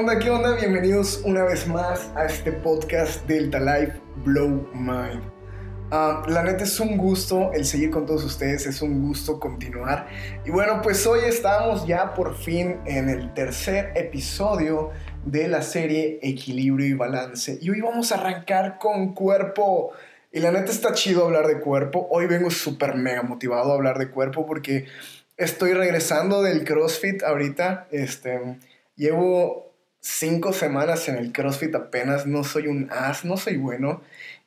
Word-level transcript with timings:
¿Qué 0.00 0.06
onda? 0.06 0.18
¿Qué 0.18 0.30
onda? 0.30 0.54
Bienvenidos 0.54 1.20
una 1.26 1.44
vez 1.44 1.68
más 1.68 2.10
a 2.16 2.24
este 2.24 2.52
podcast 2.52 3.26
Delta 3.26 3.60
Life 3.60 4.00
Blow 4.24 4.66
Mind. 4.72 5.22
Ah, 5.90 6.22
la 6.26 6.42
neta 6.42 6.64
es 6.64 6.80
un 6.80 6.96
gusto 6.96 7.52
el 7.52 7.66
seguir 7.66 7.90
con 7.90 8.06
todos 8.06 8.24
ustedes, 8.24 8.64
es 8.64 8.80
un 8.80 9.06
gusto 9.06 9.38
continuar. 9.38 10.08
Y 10.46 10.50
bueno, 10.50 10.80
pues 10.80 11.06
hoy 11.06 11.20
estamos 11.26 11.86
ya 11.86 12.14
por 12.14 12.34
fin 12.34 12.78
en 12.86 13.10
el 13.10 13.34
tercer 13.34 13.92
episodio 13.94 14.90
de 15.26 15.48
la 15.48 15.60
serie 15.60 16.18
Equilibrio 16.22 16.86
y 16.86 16.94
Balance. 16.94 17.58
Y 17.60 17.68
hoy 17.68 17.82
vamos 17.82 18.10
a 18.10 18.14
arrancar 18.14 18.78
con 18.78 19.12
cuerpo. 19.12 19.92
Y 20.32 20.40
la 20.40 20.50
neta 20.50 20.72
está 20.72 20.94
chido 20.94 21.26
hablar 21.26 21.46
de 21.46 21.60
cuerpo. 21.60 22.08
Hoy 22.10 22.24
vengo 22.24 22.50
súper 22.50 22.94
mega 22.94 23.22
motivado 23.22 23.70
a 23.70 23.74
hablar 23.74 23.98
de 23.98 24.08
cuerpo 24.10 24.46
porque 24.46 24.86
estoy 25.36 25.74
regresando 25.74 26.40
del 26.40 26.64
CrossFit 26.64 27.22
ahorita. 27.22 27.86
Este, 27.90 28.56
llevo 28.96 29.69
cinco 30.00 30.52
semanas 30.52 31.08
en 31.08 31.16
el 31.16 31.32
CrossFit 31.32 31.74
apenas, 31.74 32.26
no 32.26 32.44
soy 32.44 32.66
un 32.66 32.88
as, 32.90 33.24
no 33.24 33.36
soy 33.36 33.56
bueno. 33.56 34.02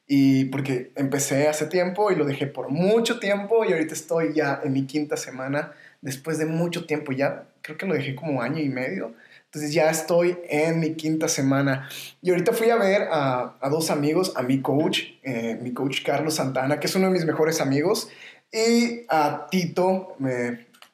Y 0.05 0.45
porque 0.45 0.91
empecé 0.95 1.47
hace 1.47 1.65
tiempo 1.65 2.11
y 2.11 2.15
lo 2.15 2.25
dejé 2.25 2.45
por 2.47 2.69
mucho 2.69 3.19
tiempo 3.19 3.63
y 3.63 3.71
ahorita 3.71 3.93
estoy 3.93 4.33
ya 4.33 4.59
en 4.63 4.73
mi 4.73 4.85
quinta 4.85 5.15
semana, 5.15 5.71
después 6.01 6.37
de 6.37 6.45
mucho 6.45 6.85
tiempo, 6.85 7.13
ya 7.13 7.45
creo 7.61 7.77
que 7.77 7.85
lo 7.85 7.93
dejé 7.93 8.13
como 8.13 8.41
año 8.41 8.59
y 8.59 8.69
medio. 8.69 9.13
Entonces 9.45 9.73
ya 9.73 9.89
estoy 9.91 10.37
en 10.49 10.79
mi 10.79 10.95
quinta 10.95 11.27
semana. 11.27 11.87
Y 12.23 12.31
ahorita 12.31 12.53
fui 12.53 12.71
a 12.71 12.75
ver 12.75 13.07
a, 13.11 13.55
a 13.61 13.69
dos 13.69 13.91
amigos, 13.91 14.33
a 14.35 14.41
mi 14.41 14.61
coach, 14.61 15.01
eh, 15.21 15.57
mi 15.61 15.73
coach 15.73 16.03
Carlos 16.03 16.35
Santana, 16.35 16.79
que 16.79 16.87
es 16.87 16.95
uno 16.95 17.05
de 17.07 17.13
mis 17.13 17.25
mejores 17.25 17.61
amigos, 17.61 18.09
y 18.51 19.05
a 19.09 19.47
Tito, 19.49 20.15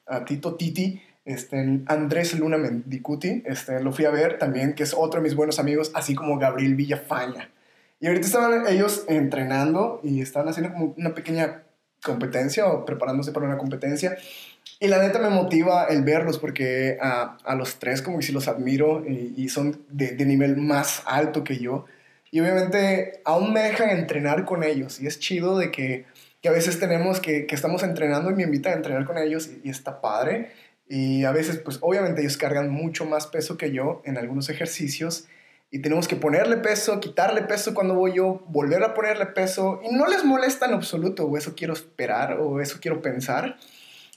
a 0.06 0.24
Tito 0.24 0.56
Titi, 0.56 1.02
este, 1.24 1.80
Andrés 1.86 2.38
Luna 2.38 2.58
Mendicuti, 2.58 3.42
este, 3.46 3.82
lo 3.82 3.92
fui 3.92 4.04
a 4.04 4.10
ver 4.10 4.38
también, 4.38 4.74
que 4.74 4.82
es 4.82 4.94
otro 4.94 5.20
de 5.20 5.24
mis 5.24 5.36
buenos 5.36 5.58
amigos, 5.58 5.92
así 5.94 6.14
como 6.14 6.38
Gabriel 6.38 6.74
Villafaña. 6.74 7.50
Y 8.00 8.06
ahorita 8.06 8.26
estaban 8.26 8.66
ellos 8.66 9.04
entrenando 9.08 10.00
y 10.02 10.22
estaban 10.22 10.48
haciendo 10.48 10.72
como 10.72 10.94
una 10.96 11.14
pequeña 11.14 11.62
competencia 12.02 12.66
o 12.66 12.84
preparándose 12.84 13.32
para 13.32 13.46
una 13.46 13.58
competencia. 13.58 14.16
Y 14.78 14.88
la 14.88 14.98
neta 14.98 15.18
me 15.18 15.28
motiva 15.28 15.84
el 15.84 16.02
verlos 16.02 16.38
porque 16.38 16.96
a, 17.00 17.36
a 17.44 17.54
los 17.54 17.78
tres 17.78 18.00
como 18.00 18.18
que 18.18 18.26
si 18.26 18.32
los 18.32 18.48
admiro 18.48 19.04
y, 19.06 19.48
son 19.50 19.84
de, 19.90 20.12
de, 20.12 20.24
nivel 20.24 20.56
más 20.56 21.02
alto 21.04 21.44
que 21.44 21.58
yo. 21.58 21.84
Y 22.30 22.40
obviamente 22.40 23.20
aún 23.24 23.52
me 23.52 23.60
dejan 23.60 23.90
entrenar 23.90 24.46
con 24.46 24.64
ellos 24.64 25.00
y 25.00 25.06
es 25.06 25.18
chido 25.18 25.58
de 25.58 25.70
que, 25.70 26.06
que 26.40 26.48
a 26.48 26.52
veces 26.52 26.80
tenemos 26.80 27.20
que, 27.20 27.46
que, 27.46 27.54
estamos 27.54 27.82
entrenando 27.82 28.30
y 28.30 28.34
me 28.34 28.44
invitan 28.44 28.72
a 28.72 28.76
entrenar 28.76 29.04
con 29.04 29.18
ellos 29.18 29.50
y 29.62 29.68
está 29.68 30.00
padre. 30.00 30.50
Y 30.92 31.22
a 31.22 31.30
veces, 31.30 31.58
pues 31.58 31.78
obviamente 31.82 32.20
ellos 32.20 32.36
cargan 32.36 32.68
mucho 32.68 33.04
más 33.04 33.28
peso 33.28 33.56
que 33.56 33.70
yo 33.70 34.02
en 34.04 34.18
algunos 34.18 34.48
ejercicios 34.50 35.28
y 35.70 35.78
tenemos 35.82 36.08
que 36.08 36.16
ponerle 36.16 36.56
peso, 36.56 36.98
quitarle 36.98 37.42
peso 37.42 37.74
cuando 37.74 37.94
voy 37.94 38.14
yo, 38.14 38.44
volver 38.48 38.82
a 38.82 38.92
ponerle 38.92 39.26
peso 39.26 39.80
y 39.88 39.94
no 39.94 40.08
les 40.08 40.24
molesta 40.24 40.66
en 40.66 40.74
absoluto 40.74 41.26
o 41.26 41.38
eso 41.38 41.54
quiero 41.54 41.74
esperar 41.74 42.40
o 42.40 42.60
eso 42.60 42.78
quiero 42.80 43.00
pensar. 43.02 43.56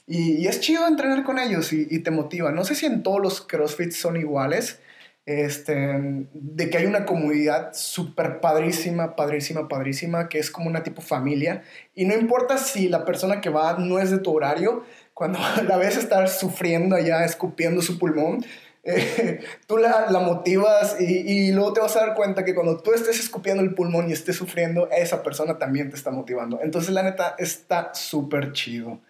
Y, 0.08 0.48
es 0.48 0.60
chido 0.60 0.88
entrenar 0.88 1.22
con 1.22 1.38
ellos 1.38 1.72
y, 1.72 1.86
y, 1.88 2.00
te 2.00 2.10
motiva. 2.10 2.50
No 2.50 2.64
sé 2.64 2.74
si 2.74 2.86
en 2.86 3.04
todos 3.04 3.22
los 3.22 3.40
CrossFits 3.40 3.96
son 3.96 4.16
iguales, 4.16 4.80
este, 5.26 6.26
de 6.32 6.70
que 6.70 6.78
hay 6.78 6.86
una 6.86 7.06
comunidad 7.06 7.72
súper 7.72 8.40
padrísima, 8.40 9.16
padrísima, 9.16 9.68
padrísima, 9.68 10.28
que 10.28 10.38
es 10.38 10.50
como 10.50 10.68
una 10.68 10.82
tipo 10.82 11.00
familia. 11.00 11.62
Y 11.94 12.04
no 12.04 12.14
importa 12.14 12.58
si 12.58 12.88
la 12.88 13.04
persona 13.04 13.40
que 13.40 13.48
va 13.48 13.78
no 13.78 13.98
es 13.98 14.10
de 14.10 14.18
tu 14.18 14.34
horario, 14.34 14.84
cuando 15.14 15.38
la 15.68 15.76
ves 15.76 15.96
estar 15.96 16.28
sufriendo 16.28 16.96
allá, 16.96 17.24
escupiendo 17.24 17.80
su 17.80 17.98
pulmón, 17.98 18.44
eh, 18.84 19.40
tú 19.66 19.78
la, 19.78 20.10
la 20.10 20.20
motivas 20.20 21.00
y, 21.00 21.04
y, 21.04 21.52
luego 21.52 21.72
te 21.72 21.80
vas 21.80 21.96
a 21.96 22.00
dar 22.00 22.14
cuenta 22.14 22.44
que 22.44 22.54
cuando 22.54 22.82
tú 22.82 22.92
estés 22.92 23.18
escupiendo 23.18 23.62
el 23.62 23.74
pulmón 23.74 24.10
y 24.10 24.12
estés 24.12 24.36
sufriendo, 24.36 24.90
esa 24.90 25.22
persona 25.22 25.58
también 25.58 25.88
te 25.88 25.96
está 25.96 26.10
motivando. 26.10 26.60
Entonces, 26.62 26.92
la 26.92 27.02
neta, 27.02 27.34
está 27.38 27.94
súper 27.94 28.52
chido. 28.52 29.00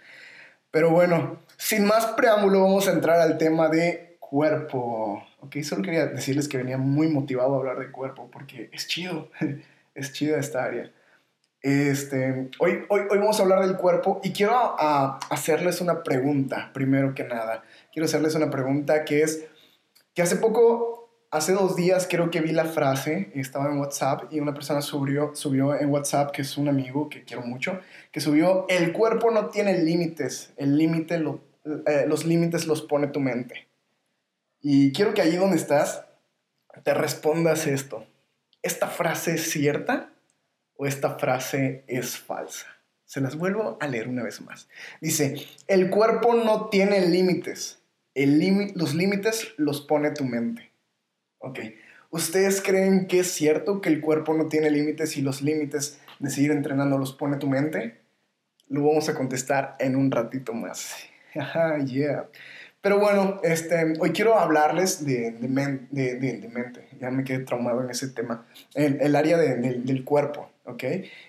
Pero 0.70 0.91
bueno, 0.91 1.41
sin 1.56 1.86
más 1.86 2.06
preámbulo, 2.06 2.62
vamos 2.62 2.86
a 2.86 2.92
entrar 2.92 3.20
al 3.20 3.36
tema 3.36 3.69
de 3.69 4.16
cuerpo. 4.20 5.25
Ok, 5.44 5.59
solo 5.62 5.82
quería 5.82 6.06
decirles 6.06 6.49
que 6.49 6.56
venía 6.56 6.78
muy 6.78 7.09
motivado 7.09 7.55
a 7.55 7.59
hablar 7.59 7.78
de 7.78 7.91
cuerpo 7.91 8.31
porque 8.32 8.71
es 8.72 8.88
chido, 8.88 9.28
es 9.94 10.12
chido 10.15 10.38
esta 10.38 10.65
área. 10.65 10.91
Este, 11.60 12.49
hoy, 12.59 12.84
hoy, 12.88 13.03
hoy 13.10 13.19
vamos 13.19 13.38
a 13.38 13.43
hablar 13.43 13.66
del 13.66 13.77
cuerpo 13.77 14.22
y 14.25 14.32
quiero 14.32 14.55
a, 14.55 14.77
ah, 14.78 15.21
hacerles 15.28 15.82
una 15.82 16.03
pregunta, 16.03 16.71
primero 16.72 17.15
que 17.15 17.25
nada. 17.25 17.62
Quiero 17.93 18.06
hacerles 18.06 18.34
una 18.34 18.49
pregunta 18.49 19.05
que 19.05 19.21
es, 19.21 19.44
que 20.15 20.22
hace 20.22 20.37
poco, 20.37 21.10
hace 21.31 21.53
dos 21.53 21.76
días 21.76 22.06
creo 22.09 22.31
que 22.31 22.41
vi 22.41 22.53
la 22.53 22.65
frase, 22.65 23.31
estaba 23.34 23.71
en 23.71 23.78
WhatsApp 23.78 24.32
y 24.32 24.41
una 24.41 24.55
persona 24.55 24.81
subió, 24.81 25.34
subió 25.34 25.78
en 25.78 25.91
WhatsApp, 25.91 26.31
que 26.31 26.41
es 26.41 26.56
un 26.56 26.69
amigo 26.69 27.11
que 27.11 27.25
quiero 27.25 27.43
mucho, 27.43 27.81
que 28.12 28.21
subió, 28.22 28.65
el 28.71 28.93
cuerpo 28.94 29.31
no 29.31 29.49
tiene 29.49 29.76
límites, 29.82 30.55
el 30.56 30.78
límite, 30.78 31.19
lo, 31.19 31.41
eh, 31.87 32.06
los 32.09 32.25
límites 32.25 32.66
los 32.66 32.81
pone 32.81 33.09
tu 33.09 33.21
mente. 33.21 33.69
Y 34.64 34.92
quiero 34.92 35.14
que 35.14 35.22
allí 35.22 35.36
donde 35.36 35.56
estás, 35.56 36.04
te 36.82 36.92
respondas 36.92 37.69
esto. 37.69 38.04
¿Esta 38.62 38.88
frase 38.88 39.34
es 39.34 39.48
cierta? 39.48 40.10
o 40.76 40.86
esta 40.86 41.19
frase 41.19 41.84
es 41.86 42.19
falsa. 42.19 42.66
Se 43.04 43.20
las 43.20 43.36
vuelvo 43.36 43.76
a 43.80 43.86
leer 43.86 44.08
una 44.08 44.22
vez 44.22 44.41
más. 44.41 44.69
Dice, 45.00 45.47
el 45.69 45.91
cuerpo 45.91 46.34
no 46.34 46.69
tiene 46.69 47.06
límites. 47.06 47.80
Los 48.14 48.94
límites 48.94 49.54
los 49.56 49.80
pone 49.82 50.10
tu 50.10 50.25
mente. 50.25 50.70
Ok. 51.38 51.60
¿Ustedes 52.10 52.60
creen 52.60 53.06
que 53.06 53.20
es 53.20 53.31
cierto 53.32 53.81
que 53.81 53.88
el 53.88 54.00
cuerpo 54.00 54.34
no 54.34 54.48
tiene 54.48 54.70
límites 54.70 55.16
y 55.16 55.22
los 55.22 55.42
límites 55.42 56.00
de 56.20 56.31
seguir 56.31 56.52
entrenando 56.52 56.96
los 56.96 57.12
pone 57.12 57.36
tu 57.36 57.48
mente? 57.48 58.00
Lo 58.69 58.84
vamos 58.84 59.08
a 59.08 59.14
contestar 59.14 59.76
en 59.78 59.96
un 59.96 60.10
ratito 60.10 60.52
más. 60.54 60.96
yeah. 61.86 62.28
Pero 62.84 62.98
bueno, 62.98 63.40
este, 63.42 63.94
hoy 63.98 64.10
quiero 64.10 64.38
hablarles 64.38 65.06
de, 65.06 65.30
de, 65.30 66.16
de, 66.16 66.48
mente. 66.52 66.86
Ya 67.00 67.10
me 67.10 67.24
quedé 67.24 67.38
traumado 67.38 67.82
en 67.82 67.88
ese 67.88 68.08
tema. 68.08 68.46
El, 68.74 69.00
el 69.00 69.16
área 69.16 69.38
del 69.38 70.04
cuerpo. 70.04 70.50
¿ok? 70.66 70.84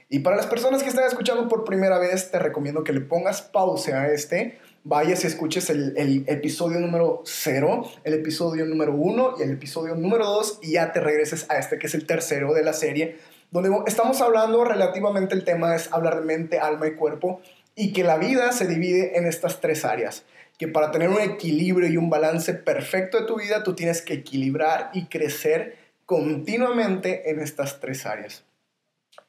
Y 0.09 0.19
para 0.19 0.35
las 0.35 0.47
personas 0.47 0.83
que 0.83 0.89
están 0.89 1.05
escuchando 1.05 1.47
por 1.47 1.63
primera 1.63 1.97
vez, 1.97 2.29
te 2.29 2.39
recomiendo 2.39 2.83
que 2.83 2.91
le 2.91 2.99
pongas 2.99 3.41
pausa 3.41 4.01
a 4.01 4.11
este, 4.11 4.59
vayas 4.83 5.23
y 5.23 5.27
escuches 5.27 5.69
el, 5.69 5.93
el 5.95 6.25
episodio 6.27 6.77
número 6.81 7.21
0, 7.23 7.89
el 8.03 8.15
episodio 8.15 8.65
número 8.65 8.93
1 8.93 9.35
y 9.39 9.43
el 9.43 9.51
episodio 9.51 9.95
número 9.95 10.25
2 10.25 10.59
y 10.61 10.73
ya 10.73 10.91
te 10.91 10.99
regreses 10.99 11.49
a 11.49 11.57
este 11.57 11.79
que 11.79 11.87
es 11.87 11.95
el 11.95 12.05
tercero 12.05 12.53
de 12.53 12.63
la 12.63 12.73
serie, 12.73 13.15
donde 13.51 13.71
estamos 13.87 14.19
hablando 14.19 14.65
relativamente 14.65 15.33
el 15.33 15.45
tema 15.45 15.73
es 15.73 15.89
hablar 15.93 16.19
de 16.19 16.25
mente, 16.25 16.59
alma 16.59 16.87
y 16.87 16.95
cuerpo 16.95 17.39
y 17.77 17.93
que 17.93 18.03
la 18.03 18.17
vida 18.17 18.51
se 18.51 18.67
divide 18.67 19.17
en 19.17 19.25
estas 19.25 19.61
tres 19.61 19.85
áreas 19.85 20.25
que 20.57 20.67
para 20.67 20.91
tener 20.91 21.09
un 21.09 21.19
equilibrio 21.19 21.89
y 21.89 21.97
un 21.97 22.09
balance 22.09 22.53
perfecto 22.53 23.19
de 23.19 23.25
tu 23.25 23.37
vida, 23.37 23.63
tú 23.63 23.75
tienes 23.75 24.01
que 24.01 24.13
equilibrar 24.13 24.89
y 24.93 25.05
crecer 25.05 25.77
continuamente 26.05 27.29
en 27.29 27.39
estas 27.39 27.79
tres 27.79 28.05
áreas. 28.05 28.43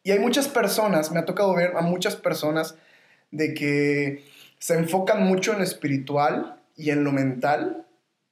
Y 0.03 0.13
hay 0.13 0.19
muchas 0.19 0.49
personas, 0.49 1.11
me 1.11 1.19
ha 1.19 1.25
tocado 1.25 1.55
ver 1.55 1.77
a 1.77 1.81
muchas 1.81 2.17
personas 2.17 2.77
de 3.33 3.55
que 3.55 4.25
se 4.59 4.75
enfocan 4.75 5.25
mucho 5.25 5.53
en 5.53 5.59
lo 5.59 5.65
espiritual 5.65 6.63
y 6.77 6.91
en 6.91 7.03
lo 7.03 7.13
mental, 7.13 7.87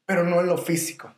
pero 0.06 0.24
no 0.24 0.40
en 0.40 0.46
lo 0.46 0.58
físico. 0.58 1.14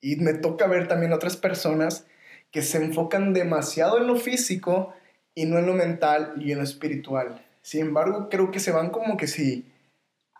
Y 0.00 0.16
me 0.16 0.34
toca 0.34 0.66
ver 0.66 0.86
también 0.86 1.12
otras 1.12 1.36
personas 1.36 2.06
que 2.52 2.62
se 2.62 2.78
enfocan 2.78 3.32
demasiado 3.32 3.98
en 3.98 4.06
lo 4.06 4.16
físico 4.16 4.94
y 5.34 5.46
no 5.46 5.58
en 5.58 5.66
lo 5.66 5.74
mental 5.74 6.34
y 6.38 6.52
en 6.52 6.58
lo 6.58 6.64
espiritual. 6.64 7.44
Sin 7.62 7.82
embargo, 7.82 8.28
creo 8.28 8.50
que 8.50 8.60
se 8.60 8.72
van 8.72 8.90
como 8.90 9.16
que 9.16 9.26
sí 9.26 9.66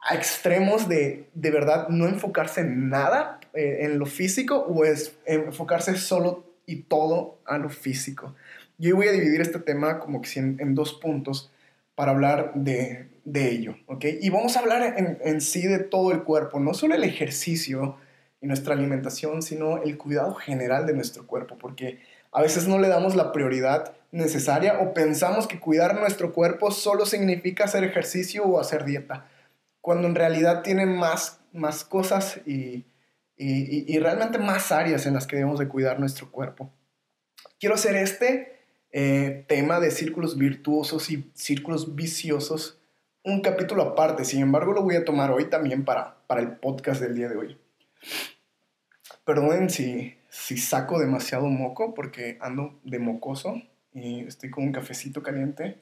a 0.02 0.14
extremos 0.14 0.88
de 0.88 1.28
de 1.34 1.50
verdad 1.50 1.88
no 1.88 2.06
enfocarse 2.06 2.62
en 2.62 2.88
nada 2.88 3.40
eh, 3.52 3.78
en 3.80 3.98
lo 3.98 4.06
físico 4.06 4.56
o 4.56 4.84
es 4.84 5.18
enfocarse 5.26 5.96
solo 5.96 6.44
y 6.66 6.82
todo 6.82 7.40
a 7.46 7.58
lo 7.58 7.68
físico. 7.68 8.34
Yo 8.78 8.96
voy 8.96 9.08
a 9.08 9.12
dividir 9.12 9.40
este 9.40 9.58
tema 9.58 9.98
como 9.98 10.22
que 10.22 10.38
en, 10.38 10.56
en 10.60 10.74
dos 10.74 10.94
puntos 10.94 11.52
para 11.94 12.12
hablar 12.12 12.52
de, 12.54 13.08
de, 13.24 13.50
ello, 13.50 13.76
¿ok? 13.86 14.06
Y 14.22 14.30
vamos 14.30 14.56
a 14.56 14.60
hablar 14.60 14.94
en, 14.96 15.18
en 15.22 15.40
sí 15.40 15.66
de 15.66 15.80
todo 15.80 16.12
el 16.12 16.22
cuerpo, 16.22 16.60
no 16.60 16.72
solo 16.72 16.94
el 16.94 17.04
ejercicio 17.04 17.96
y 18.40 18.46
nuestra 18.46 18.74
alimentación, 18.74 19.42
sino 19.42 19.82
el 19.82 19.98
cuidado 19.98 20.34
general 20.34 20.86
de 20.86 20.94
nuestro 20.94 21.26
cuerpo, 21.26 21.58
porque 21.58 21.98
a 22.32 22.40
veces 22.40 22.68
no 22.68 22.78
le 22.78 22.88
damos 22.88 23.16
la 23.16 23.32
prioridad 23.32 23.92
necesaria 24.12 24.78
o 24.80 24.94
pensamos 24.94 25.46
que 25.46 25.60
cuidar 25.60 25.98
nuestro 25.98 26.32
cuerpo 26.32 26.70
solo 26.70 27.06
significa 27.06 27.64
hacer 27.64 27.84
ejercicio 27.84 28.44
o 28.44 28.60
hacer 28.60 28.84
dieta, 28.84 29.28
cuando 29.80 30.08
en 30.08 30.14
realidad 30.14 30.62
tiene 30.62 30.86
más, 30.86 31.40
más 31.52 31.84
cosas 31.84 32.40
y, 32.46 32.86
y, 33.36 33.94
y, 33.94 33.98
realmente 33.98 34.38
más 34.38 34.72
áreas 34.72 35.06
en 35.06 35.14
las 35.14 35.26
que 35.26 35.36
debemos 35.36 35.58
de 35.58 35.68
cuidar 35.68 35.98
nuestro 35.98 36.30
cuerpo. 36.30 36.70
Quiero 37.58 37.74
hacer 37.74 37.96
este 37.96 38.60
eh, 38.92 39.44
tema 39.48 39.80
de 39.80 39.90
círculos 39.90 40.36
virtuosos 40.36 41.10
y 41.10 41.30
círculos 41.34 41.94
viciosos 41.94 42.80
un 43.22 43.40
capítulo 43.40 43.82
aparte. 43.82 44.24
Sin 44.24 44.40
embargo, 44.40 44.72
lo 44.72 44.82
voy 44.82 44.96
a 44.96 45.04
tomar 45.04 45.30
hoy 45.30 45.48
también 45.48 45.84
para, 45.84 46.16
para 46.26 46.40
el 46.40 46.56
podcast 46.56 47.00
del 47.00 47.14
día 47.14 47.28
de 47.28 47.36
hoy. 47.36 47.58
Perdonen 49.24 49.70
si, 49.70 50.16
si 50.28 50.56
saco 50.56 50.98
demasiado 50.98 51.46
moco 51.46 51.94
porque 51.94 52.38
ando 52.40 52.80
de 52.84 52.98
mocoso 52.98 53.60
y 53.92 54.20
estoy 54.20 54.50
con 54.50 54.64
un 54.64 54.72
cafecito 54.72 55.22
caliente. 55.22 55.80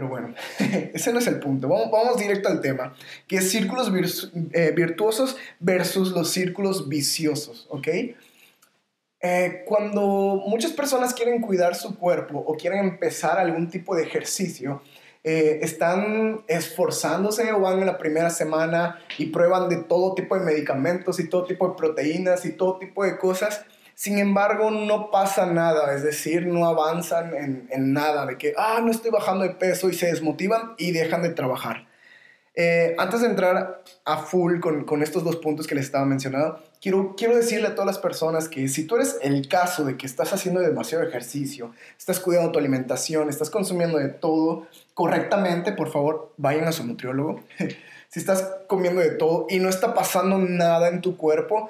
Pero 0.00 0.08
bueno, 0.08 0.34
ese 0.94 1.12
no 1.12 1.18
es 1.18 1.26
el 1.26 1.40
punto. 1.40 1.68
Vamos, 1.68 2.16
directo 2.16 2.48
al 2.48 2.62
tema, 2.62 2.94
que 3.28 3.42
círculos 3.42 3.92
eh, 4.52 4.72
virtuosos 4.74 5.36
versus 5.58 6.12
los 6.12 6.30
círculos 6.30 6.88
viciosos, 6.88 7.66
¿ok? 7.68 7.88
Eh, 9.20 9.62
cuando 9.66 10.42
muchas 10.46 10.72
personas 10.72 11.12
quieren 11.12 11.42
cuidar 11.42 11.74
su 11.74 11.98
cuerpo 11.98 12.38
o 12.38 12.56
quieren 12.56 12.78
empezar 12.78 13.38
algún 13.38 13.68
tipo 13.68 13.94
de 13.94 14.04
ejercicio, 14.04 14.80
eh, 15.22 15.58
están 15.60 16.44
esforzándose 16.48 17.52
o 17.52 17.60
van 17.60 17.80
en 17.80 17.84
la 17.84 17.98
primera 17.98 18.30
semana 18.30 19.00
y 19.18 19.26
prueban 19.26 19.68
de 19.68 19.82
todo 19.82 20.14
tipo 20.14 20.34
de 20.34 20.46
medicamentos 20.46 21.20
y 21.20 21.28
todo 21.28 21.44
tipo 21.44 21.68
de 21.68 21.74
proteínas 21.74 22.46
y 22.46 22.52
todo 22.52 22.78
tipo 22.78 23.04
de 23.04 23.18
cosas. 23.18 23.66
Sin 24.00 24.18
embargo, 24.18 24.70
no 24.70 25.10
pasa 25.10 25.44
nada, 25.44 25.94
es 25.94 26.02
decir, 26.02 26.46
no 26.46 26.64
avanzan 26.64 27.34
en, 27.34 27.68
en 27.70 27.92
nada, 27.92 28.24
de 28.24 28.38
que, 28.38 28.54
ah, 28.56 28.80
no 28.82 28.90
estoy 28.90 29.10
bajando 29.10 29.44
de 29.44 29.50
peso 29.50 29.90
y 29.90 29.92
se 29.92 30.06
desmotivan 30.06 30.72
y 30.78 30.92
dejan 30.92 31.20
de 31.20 31.28
trabajar. 31.28 31.86
Eh, 32.54 32.94
antes 32.96 33.20
de 33.20 33.26
entrar 33.26 33.84
a 34.06 34.16
full 34.16 34.58
con, 34.60 34.84
con, 34.84 35.02
estos 35.02 35.22
dos 35.22 35.36
puntos 35.36 35.66
que 35.66 35.74
les 35.74 35.84
estaba 35.84 36.06
mencionando, 36.06 36.64
quiero, 36.80 37.14
quiero 37.14 37.36
decirle 37.36 37.68
a 37.68 37.74
todas 37.74 37.88
las 37.88 37.98
personas 37.98 38.48
que 38.48 38.68
si 38.68 38.86
tú 38.86 38.96
eres 38.96 39.18
el 39.20 39.46
caso 39.48 39.84
de 39.84 39.98
que 39.98 40.06
estás 40.06 40.32
haciendo 40.32 40.60
demasiado 40.60 41.04
ejercicio, 41.04 41.74
estás 41.98 42.20
cuidando 42.20 42.52
tu 42.52 42.58
alimentación, 42.58 43.28
estás 43.28 43.50
consumiendo 43.50 43.98
de 43.98 44.08
todo 44.08 44.66
correctamente, 44.94 45.72
por 45.72 45.92
favor, 45.92 46.32
vayan 46.38 46.64
a 46.64 46.72
su 46.72 46.86
nutriólogo. 46.86 47.42
si 48.08 48.18
estás 48.18 48.50
comiendo 48.66 49.02
de 49.02 49.10
todo 49.10 49.44
y 49.50 49.58
no 49.58 49.68
está 49.68 49.92
pasando 49.92 50.38
nada 50.38 50.88
en 50.88 51.02
tu 51.02 51.18
cuerpo, 51.18 51.68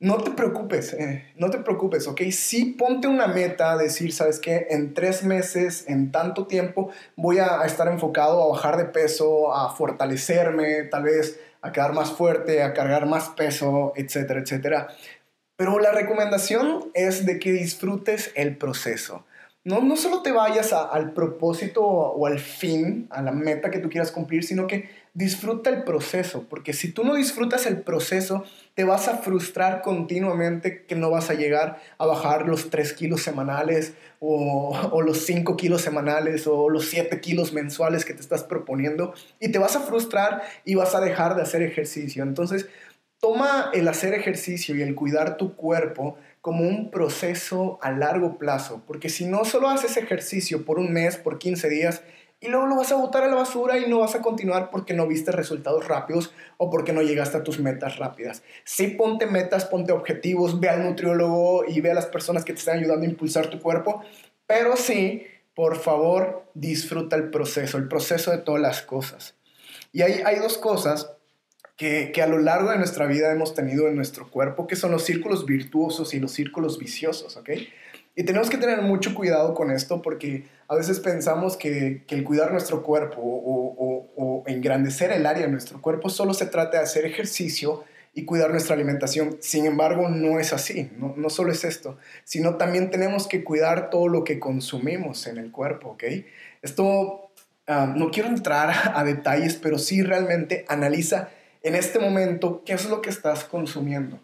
no 0.00 0.16
te 0.16 0.30
preocupes, 0.30 0.94
eh, 0.94 1.30
no 1.36 1.50
te 1.50 1.58
preocupes, 1.58 2.08
¿ok? 2.08 2.22
Sí 2.32 2.74
ponte 2.78 3.06
una 3.06 3.26
meta, 3.26 3.76
decir, 3.76 4.14
¿sabes 4.14 4.40
qué? 4.40 4.66
En 4.70 4.94
tres 4.94 5.22
meses, 5.22 5.84
en 5.88 6.10
tanto 6.10 6.46
tiempo, 6.46 6.90
voy 7.16 7.38
a, 7.38 7.62
estar 7.66 7.86
enfocado 7.86 8.42
a 8.42 8.48
bajar 8.48 8.78
de 8.78 8.86
peso, 8.86 9.54
a 9.54 9.74
fortalecerme, 9.74 10.84
tal 10.84 11.02
vez 11.02 11.38
a 11.60 11.70
quedar 11.72 11.92
más 11.92 12.12
fuerte, 12.12 12.62
a 12.62 12.72
cargar 12.72 13.04
más 13.04 13.28
peso, 13.28 13.92
etcétera, 13.94 14.40
etcétera. 14.40 14.88
Pero 15.56 15.78
la 15.78 15.92
recomendación 15.92 16.90
es 16.94 17.26
de 17.26 17.38
que 17.38 17.52
disfrutes 17.52 18.32
el 18.34 18.56
proceso. 18.56 19.26
No, 19.62 19.82
no 19.82 19.96
solo 19.96 20.22
te 20.22 20.32
vayas 20.32 20.72
al 20.72 21.12
propósito 21.12 21.84
o 21.84 22.26
al 22.26 22.38
fin, 22.38 23.06
a 23.10 23.20
la 23.20 23.30
meta 23.30 23.70
que 23.70 23.78
tú 23.78 23.90
quieras 23.90 24.10
cumplir, 24.10 24.42
sino 24.42 24.66
que 24.66 24.88
disfruta 25.12 25.68
el 25.68 25.82
proceso, 25.82 26.46
porque 26.48 26.72
si 26.72 26.92
tú 26.92 27.04
no 27.04 27.14
disfrutas 27.14 27.66
el 27.66 27.82
proceso, 27.82 28.44
te 28.74 28.84
vas 28.84 29.06
a 29.08 29.18
frustrar 29.18 29.82
continuamente 29.82 30.86
que 30.86 30.94
no 30.94 31.10
vas 31.10 31.28
a 31.28 31.34
llegar 31.34 31.78
a 31.98 32.06
bajar 32.06 32.48
los 32.48 32.70
3 32.70 32.90
kilos 32.94 33.22
semanales 33.22 33.92
o, 34.18 34.74
o, 34.92 35.02
los 35.02 35.26
5 35.26 35.56
kilos 35.58 35.82
semanales 35.82 36.46
o 36.46 36.70
los 36.70 36.86
7 36.86 37.20
kilos 37.20 37.52
mensuales 37.52 38.06
que 38.06 38.14
te 38.14 38.20
estás 38.20 38.44
proponiendo 38.44 39.12
y 39.40 39.52
te 39.52 39.58
vas 39.58 39.76
a 39.76 39.80
frustrar 39.80 40.42
y 40.64 40.74
vas 40.74 40.94
a 40.94 41.00
dejar 41.00 41.36
de 41.36 41.42
hacer 41.42 41.60
ejercicio. 41.60 42.22
Entonces, 42.22 42.66
toma 43.20 43.70
el 43.74 43.86
hacer 43.88 44.14
ejercicio 44.14 44.74
y 44.74 44.82
el 44.82 44.94
cuidar 44.94 45.36
tu 45.36 45.54
cuerpo 45.54 46.16
como 46.40 46.66
un 46.66 46.90
proceso 46.90 47.78
a 47.82 47.90
largo 47.90 48.38
plazo, 48.38 48.82
porque 48.86 49.08
si 49.08 49.26
no 49.26 49.44
solo 49.44 49.68
haces 49.68 49.96
ejercicio 49.96 50.64
por 50.64 50.78
un 50.78 50.92
mes, 50.92 51.16
por 51.16 51.38
15 51.38 51.68
días, 51.68 52.02
y 52.42 52.48
luego 52.48 52.66
lo 52.66 52.76
vas 52.76 52.90
a 52.90 52.96
botar 52.96 53.22
a 53.22 53.28
la 53.28 53.34
basura 53.34 53.78
y 53.78 53.86
no 53.86 53.98
vas 53.98 54.14
a 54.14 54.22
continuar 54.22 54.70
porque 54.70 54.94
no 54.94 55.06
viste 55.06 55.30
resultados 55.30 55.86
rápidos 55.86 56.32
o 56.56 56.70
porque 56.70 56.94
no 56.94 57.02
llegaste 57.02 57.36
a 57.36 57.42
tus 57.42 57.58
metas 57.58 57.98
rápidas. 57.98 58.42
Sí 58.64 58.88
ponte 58.88 59.26
metas, 59.26 59.66
ponte 59.66 59.92
objetivos, 59.92 60.58
ve 60.58 60.70
al 60.70 60.82
nutriólogo 60.82 61.66
y 61.68 61.82
ve 61.82 61.90
a 61.90 61.94
las 61.94 62.06
personas 62.06 62.44
que 62.44 62.54
te 62.54 62.60
están 62.60 62.78
ayudando 62.78 63.04
a 63.04 63.10
impulsar 63.10 63.50
tu 63.50 63.60
cuerpo, 63.60 64.02
pero 64.46 64.76
sí, 64.76 65.26
por 65.54 65.76
favor, 65.76 66.46
disfruta 66.54 67.16
el 67.16 67.28
proceso, 67.28 67.76
el 67.76 67.88
proceso 67.88 68.30
de 68.30 68.38
todas 68.38 68.62
las 68.62 68.80
cosas. 68.80 69.34
Y 69.92 70.00
hay, 70.00 70.22
hay 70.24 70.38
dos 70.38 70.56
cosas 70.56 71.12
que, 71.80 72.12
que, 72.12 72.20
a 72.20 72.26
lo 72.26 72.38
largo 72.38 72.70
de 72.70 72.76
nuestra 72.76 73.06
vida 73.06 73.32
hemos 73.32 73.54
tenido 73.54 73.88
en 73.88 73.96
nuestro 73.96 74.30
cuerpo, 74.30 74.66
que 74.66 74.76
son 74.76 74.90
los 74.90 75.02
círculos 75.02 75.46
virtuosos 75.46 76.12
y 76.12 76.20
los 76.20 76.30
círculos 76.30 76.78
viciosos, 76.78 77.38
¿ok? 77.38 77.48
Y 78.14 78.24
tenemos 78.24 78.50
que 78.50 78.58
tener 78.58 78.82
mucho 78.82 79.14
cuidado 79.14 79.54
con 79.54 79.70
esto 79.70 80.02
porque 80.02 80.44
a 80.68 80.74
veces 80.74 81.00
pensamos 81.00 81.56
que, 81.56 82.04
el 82.06 82.22
cuidar 82.24 82.52
nuestro 82.52 82.82
cuerpo 82.82 83.22
o, 83.22 84.44
engrandecer 84.46 85.10
el 85.10 85.24
área 85.24 85.46
de 85.46 85.50
nuestro 85.50 85.80
cuerpo 85.80 86.10
solo 86.10 86.34
se 86.34 86.44
trata 86.44 86.76
de 86.76 86.84
hacer 86.84 87.06
ejercicio 87.06 87.82
y 88.12 88.26
cuidar 88.26 88.50
nuestra 88.50 88.74
alimentación. 88.74 89.38
Sin 89.40 89.64
embargo, 89.64 90.10
no 90.10 90.38
es 90.38 90.52
así, 90.52 90.90
no, 90.98 91.14
no 91.16 91.30
solo 91.30 91.50
es 91.50 91.64
esto, 91.64 91.96
sino 92.24 92.56
también 92.56 92.90
tenemos 92.90 93.26
que 93.26 93.42
cuidar 93.42 93.88
todo 93.88 94.06
lo 94.08 94.22
que 94.22 94.38
consumimos 94.38 95.26
en 95.26 95.38
el 95.38 95.50
cuerpo, 95.50 95.92
¿ok? 95.92 96.04
Esto, 96.60 97.30
ah, 97.66 97.90
no 97.96 98.10
quiero 98.10 98.28
entrar 98.28 98.70
a 98.94 99.02
detalles, 99.02 99.54
pero 99.54 99.78
sí 99.78 100.02
realmente 100.02 100.66
analiza 100.68 101.30
en 101.62 101.74
este 101.74 101.98
momento 101.98 102.62
qué 102.64 102.72
es 102.72 102.88
lo 102.88 103.02
que 103.02 103.10
estás 103.10 103.44
consumiendo. 103.44 104.20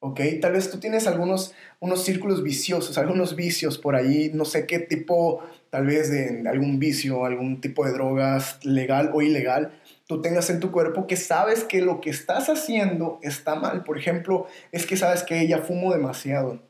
¿ok? 0.00 0.20
Tal 0.40 0.52
vez 0.52 0.70
tú 0.70 0.78
tienes 0.78 1.06
algunos 1.06 1.54
unos 1.80 2.04
círculos 2.04 2.42
viciosos, 2.42 2.98
algunos 2.98 3.36
vicios 3.36 3.78
por 3.78 3.96
ahí, 3.96 4.30
no 4.32 4.44
sé 4.44 4.66
qué 4.66 4.78
tipo, 4.78 5.42
tal 5.70 5.86
vez 5.86 6.10
de 6.10 6.48
algún 6.48 6.78
vicio, 6.78 7.24
algún 7.24 7.60
tipo 7.60 7.84
de 7.84 7.92
drogas 7.92 8.64
legal 8.64 9.10
o 9.14 9.22
ilegal, 9.22 9.72
tú 10.06 10.22
tengas 10.22 10.48
en 10.50 10.60
tu 10.60 10.70
cuerpo 10.70 11.06
que 11.06 11.16
sabes 11.16 11.64
que 11.64 11.82
lo 11.82 12.00
que 12.00 12.10
estás 12.10 12.48
haciendo 12.48 13.18
está 13.22 13.56
mal. 13.56 13.84
Por 13.84 13.98
ejemplo, 13.98 14.46
es 14.72 14.86
que 14.86 14.96
sabes 14.96 15.22
que 15.22 15.40
ella 15.40 15.58
fumo 15.58 15.92
demasiado. 15.92 16.62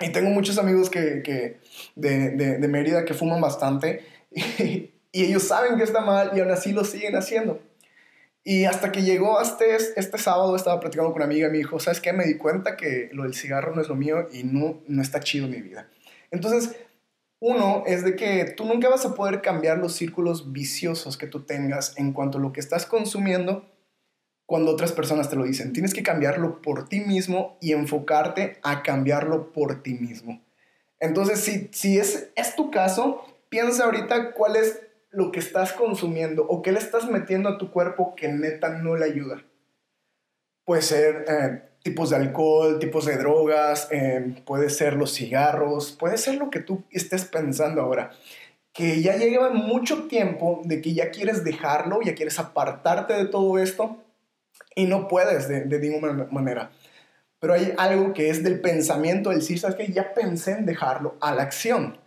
Y 0.00 0.10
tengo 0.10 0.30
muchos 0.30 0.58
amigos 0.58 0.90
que, 0.90 1.22
que 1.22 1.60
de, 1.94 2.30
de, 2.30 2.58
de, 2.58 2.68
Mérida 2.68 3.04
que 3.04 3.14
fuman 3.14 3.40
bastante 3.40 4.04
y, 4.30 4.90
y 5.12 5.24
ellos 5.24 5.44
saben 5.44 5.76
que 5.76 5.84
está 5.84 6.00
mal 6.00 6.32
y 6.34 6.40
aún 6.40 6.50
así 6.50 6.72
lo 6.72 6.84
siguen 6.84 7.14
haciendo. 7.14 7.60
Y 8.46 8.66
hasta 8.66 8.92
que 8.92 9.02
llegó 9.02 9.40
este, 9.40 9.74
este 9.74 10.18
sábado, 10.18 10.54
estaba 10.54 10.78
platicando 10.78 11.10
con 11.10 11.22
una 11.22 11.24
amiga 11.24 11.48
y 11.48 11.50
me 11.50 11.58
dijo, 11.58 11.80
¿sabes 11.80 12.00
qué? 12.00 12.12
Me 12.12 12.26
di 12.26 12.36
cuenta 12.36 12.76
que 12.76 13.08
lo 13.12 13.22
del 13.22 13.34
cigarro 13.34 13.74
no 13.74 13.80
es 13.80 13.88
lo 13.88 13.94
mío 13.94 14.28
y 14.30 14.44
no, 14.44 14.82
no 14.86 15.00
está 15.00 15.20
chido 15.20 15.46
en 15.46 15.52
mi 15.52 15.62
vida. 15.62 15.88
Entonces, 16.30 16.76
uno 17.40 17.84
es 17.86 18.04
de 18.04 18.16
que 18.16 18.44
tú 18.44 18.66
nunca 18.66 18.90
vas 18.90 19.06
a 19.06 19.14
poder 19.14 19.40
cambiar 19.40 19.78
los 19.78 19.94
círculos 19.94 20.52
viciosos 20.52 21.16
que 21.16 21.26
tú 21.26 21.44
tengas 21.44 21.96
en 21.96 22.12
cuanto 22.12 22.36
a 22.36 22.40
lo 22.40 22.52
que 22.52 22.60
estás 22.60 22.84
consumiendo 22.84 23.64
cuando 24.44 24.72
otras 24.72 24.92
personas 24.92 25.30
te 25.30 25.36
lo 25.36 25.44
dicen. 25.44 25.72
Tienes 25.72 25.94
que 25.94 26.02
cambiarlo 26.02 26.60
por 26.60 26.86
ti 26.86 27.00
mismo 27.00 27.56
y 27.62 27.72
enfocarte 27.72 28.58
a 28.62 28.82
cambiarlo 28.82 29.52
por 29.52 29.82
ti 29.82 29.94
mismo. 29.94 30.42
Entonces, 31.00 31.40
si, 31.40 31.70
si 31.72 31.98
es, 31.98 32.28
es 32.36 32.54
tu 32.56 32.70
caso, 32.70 33.24
piensa 33.48 33.84
ahorita 33.84 34.32
cuál 34.32 34.56
es 34.56 34.80
lo 35.14 35.32
que 35.32 35.40
estás 35.40 35.72
consumiendo 35.72 36.46
o 36.46 36.62
qué 36.62 36.72
le 36.72 36.78
estás 36.78 37.08
metiendo 37.08 37.48
a 37.48 37.58
tu 37.58 37.70
cuerpo 37.70 38.14
que 38.14 38.28
neta 38.28 38.70
no 38.70 38.96
le 38.96 39.04
ayuda. 39.04 39.44
Puede 40.64 40.82
ser 40.82 41.24
eh, 41.28 41.62
tipos 41.82 42.10
de 42.10 42.16
alcohol, 42.16 42.78
tipos 42.78 43.04
de 43.04 43.16
drogas, 43.16 43.88
eh, 43.90 44.42
puede 44.46 44.70
ser 44.70 44.94
los 44.94 45.12
cigarros, 45.12 45.92
puede 45.92 46.16
ser 46.16 46.36
lo 46.36 46.50
que 46.50 46.60
tú 46.60 46.84
estés 46.90 47.24
pensando 47.24 47.82
ahora. 47.82 48.10
Que 48.72 49.02
ya 49.02 49.16
lleva 49.16 49.50
mucho 49.50 50.08
tiempo 50.08 50.62
de 50.64 50.80
que 50.80 50.94
ya 50.94 51.10
quieres 51.10 51.44
dejarlo, 51.44 52.00
ya 52.02 52.14
quieres 52.14 52.38
apartarte 52.38 53.12
de 53.12 53.26
todo 53.26 53.58
esto 53.58 53.98
y 54.74 54.86
no 54.86 55.06
puedes 55.06 55.46
de, 55.48 55.64
de 55.64 55.78
ninguna 55.78 56.26
manera. 56.30 56.70
Pero 57.38 57.52
hay 57.52 57.74
algo 57.76 58.14
que 58.14 58.30
es 58.30 58.42
del 58.42 58.60
pensamiento, 58.60 59.28
del 59.28 59.40
decir, 59.40 59.60
¿sabes 59.60 59.76
qué? 59.76 59.92
Ya 59.92 60.14
pensé 60.14 60.52
en 60.52 60.64
dejarlo 60.64 61.16
a 61.20 61.34
la 61.34 61.42
acción. 61.42 61.98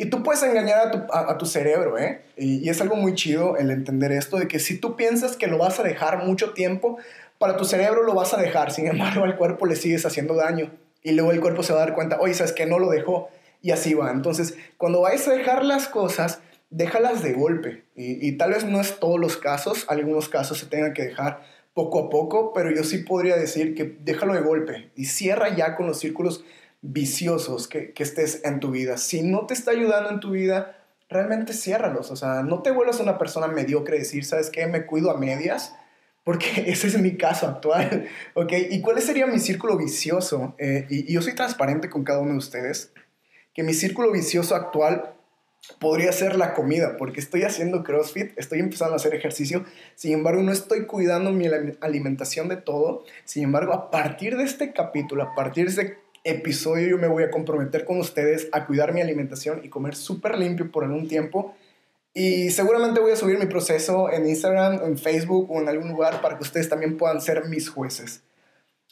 Y 0.00 0.06
tú 0.06 0.22
puedes 0.22 0.40
engañar 0.44 1.06
a 1.12 1.38
tu, 1.38 1.46
cerebro, 1.46 1.98
¿eh? 1.98 2.22
Y, 2.36 2.68
es 2.68 2.80
algo 2.80 2.94
muy 2.94 3.16
chido 3.16 3.56
el 3.56 3.70
entender 3.72 4.12
esto, 4.12 4.38
de 4.38 4.46
que 4.46 4.60
si 4.60 4.78
tú 4.78 4.94
piensas 4.94 5.36
que 5.36 5.48
lo 5.48 5.58
vas 5.58 5.80
a 5.80 5.82
dejar 5.82 6.24
mucho 6.24 6.52
tiempo, 6.52 6.98
para 7.38 7.56
tu 7.56 7.64
cerebro 7.64 8.04
lo 8.04 8.14
vas 8.14 8.32
a 8.32 8.40
dejar, 8.40 8.70
sin 8.70 8.86
embargo 8.86 9.24
al 9.24 9.36
cuerpo 9.36 9.66
le 9.66 9.74
sigues 9.74 10.06
haciendo 10.06 10.34
daño. 10.34 10.70
Y 11.02 11.12
luego 11.12 11.32
el 11.32 11.40
cuerpo 11.40 11.64
se 11.64 11.72
va 11.72 11.82
a 11.82 11.86
dar 11.86 11.94
cuenta, 11.96 12.18
oye, 12.20 12.32
sabes 12.32 12.52
que 12.52 12.64
no 12.64 12.78
lo 12.78 12.90
dejó. 12.90 13.28
Y 13.60 13.72
así 13.72 13.92
va. 13.92 14.12
Entonces, 14.12 14.56
cuando 14.76 15.00
vayas 15.00 15.26
a 15.26 15.32
dejar 15.32 15.64
las 15.64 15.88
cosas, 15.88 16.42
déjalas 16.70 17.24
de 17.24 17.32
golpe. 17.32 17.82
Y, 17.96 18.24
y 18.24 18.36
tal 18.36 18.52
vez 18.52 18.64
no 18.64 18.80
es 18.80 19.00
todos 19.00 19.18
los 19.18 19.36
casos, 19.36 19.84
algunos 19.88 20.28
casos 20.28 20.58
se 20.58 20.66
tengan 20.66 20.94
que 20.94 21.02
dejar 21.02 21.42
poco 21.74 22.04
a 22.04 22.10
poco, 22.10 22.52
pero 22.52 22.70
yo 22.70 22.84
sí 22.84 22.98
podría 22.98 23.36
decir 23.36 23.74
que 23.74 23.96
déjalo 24.00 24.34
de 24.34 24.40
golpe 24.42 24.90
y 24.94 25.06
cierra 25.06 25.54
ya 25.56 25.74
con 25.74 25.86
los 25.86 25.98
círculos 25.98 26.44
viciosos 26.80 27.68
que, 27.68 27.92
estés 27.96 28.42
en 28.44 28.60
tu 28.60 28.70
vida. 28.70 28.96
Si 28.98 29.22
no 29.22 29.46
te 29.46 29.54
está 29.54 29.72
ayudando 29.72 30.10
en 30.10 30.20
tu 30.20 30.30
vida, 30.30 30.76
realmente 31.08 31.52
ciérralos. 31.52 32.10
O 32.10 32.16
sea, 32.16 32.42
no 32.42 32.62
te 32.62 32.70
vuelvas 32.70 33.00
una 33.00 33.18
persona 33.18 33.48
mediocre 33.48 33.98
decir, 33.98 34.24
¿sabes 34.24 34.50
qué? 34.50 34.66
Me 34.66 34.86
cuido 34.86 35.10
a 35.10 35.18
medias. 35.18 35.74
Porque 36.24 36.64
ese 36.66 36.88
es 36.88 37.00
mi 37.00 37.16
caso 37.16 37.46
actual, 37.46 38.08
¿ok? 38.34 38.52
¿Y 38.70 38.80
cuál 38.80 39.00
sería 39.00 39.26
mi 39.26 39.38
círculo 39.38 39.76
vicioso? 39.76 40.54
Eh, 40.58 40.86
y, 40.90 41.12
yo 41.12 41.22
soy 41.22 41.34
transparente 41.34 41.88
con 41.90 42.04
cada 42.04 42.20
uno 42.20 42.32
de 42.32 42.38
ustedes, 42.38 42.92
que 43.54 43.62
mi 43.62 43.74
círculo 43.74 44.12
vicioso 44.12 44.54
actual 44.54 45.14
podría 45.80 46.12
ser 46.12 46.36
la 46.36 46.54
comida, 46.54 46.96
porque 46.96 47.20
estoy 47.20 47.42
haciendo 47.42 47.82
CrossFit, 47.82 48.38
estoy 48.38 48.60
empezando 48.60 48.94
a 48.94 48.96
hacer 48.96 49.14
ejercicio, 49.14 49.64
sin 49.96 50.12
embargo 50.12 50.42
no 50.42 50.52
estoy 50.52 50.86
cuidando 50.86 51.32
mi 51.32 51.46
alimentación 51.80 52.48
de 52.48 52.56
todo, 52.56 53.04
sin 53.24 53.44
embargo 53.44 53.72
a 53.74 53.90
partir 53.90 54.36
de 54.36 54.44
este 54.44 54.72
capítulo, 54.72 55.24
a 55.24 55.34
partir 55.34 55.70
de 55.70 55.98
episodio 56.28 56.88
yo 56.88 56.98
me 56.98 57.08
voy 57.08 57.24
a 57.24 57.30
comprometer 57.30 57.84
con 57.84 57.98
ustedes 57.98 58.48
a 58.52 58.66
cuidar 58.66 58.92
mi 58.92 59.00
alimentación 59.00 59.60
y 59.64 59.68
comer 59.68 59.94
súper 59.94 60.38
limpio 60.38 60.70
por 60.70 60.84
algún 60.84 61.08
tiempo. 61.08 61.54
Y 62.14 62.50
seguramente 62.50 63.00
voy 63.00 63.12
a 63.12 63.16
subir 63.16 63.38
mi 63.38 63.46
proceso 63.46 64.10
en 64.10 64.26
Instagram, 64.26 64.80
en 64.84 64.98
Facebook 64.98 65.50
o 65.50 65.60
en 65.60 65.68
algún 65.68 65.90
lugar 65.90 66.20
para 66.20 66.36
que 66.36 66.42
ustedes 66.42 66.68
también 66.68 66.96
puedan 66.96 67.20
ser 67.20 67.44
mis 67.46 67.68
jueces. 67.68 68.22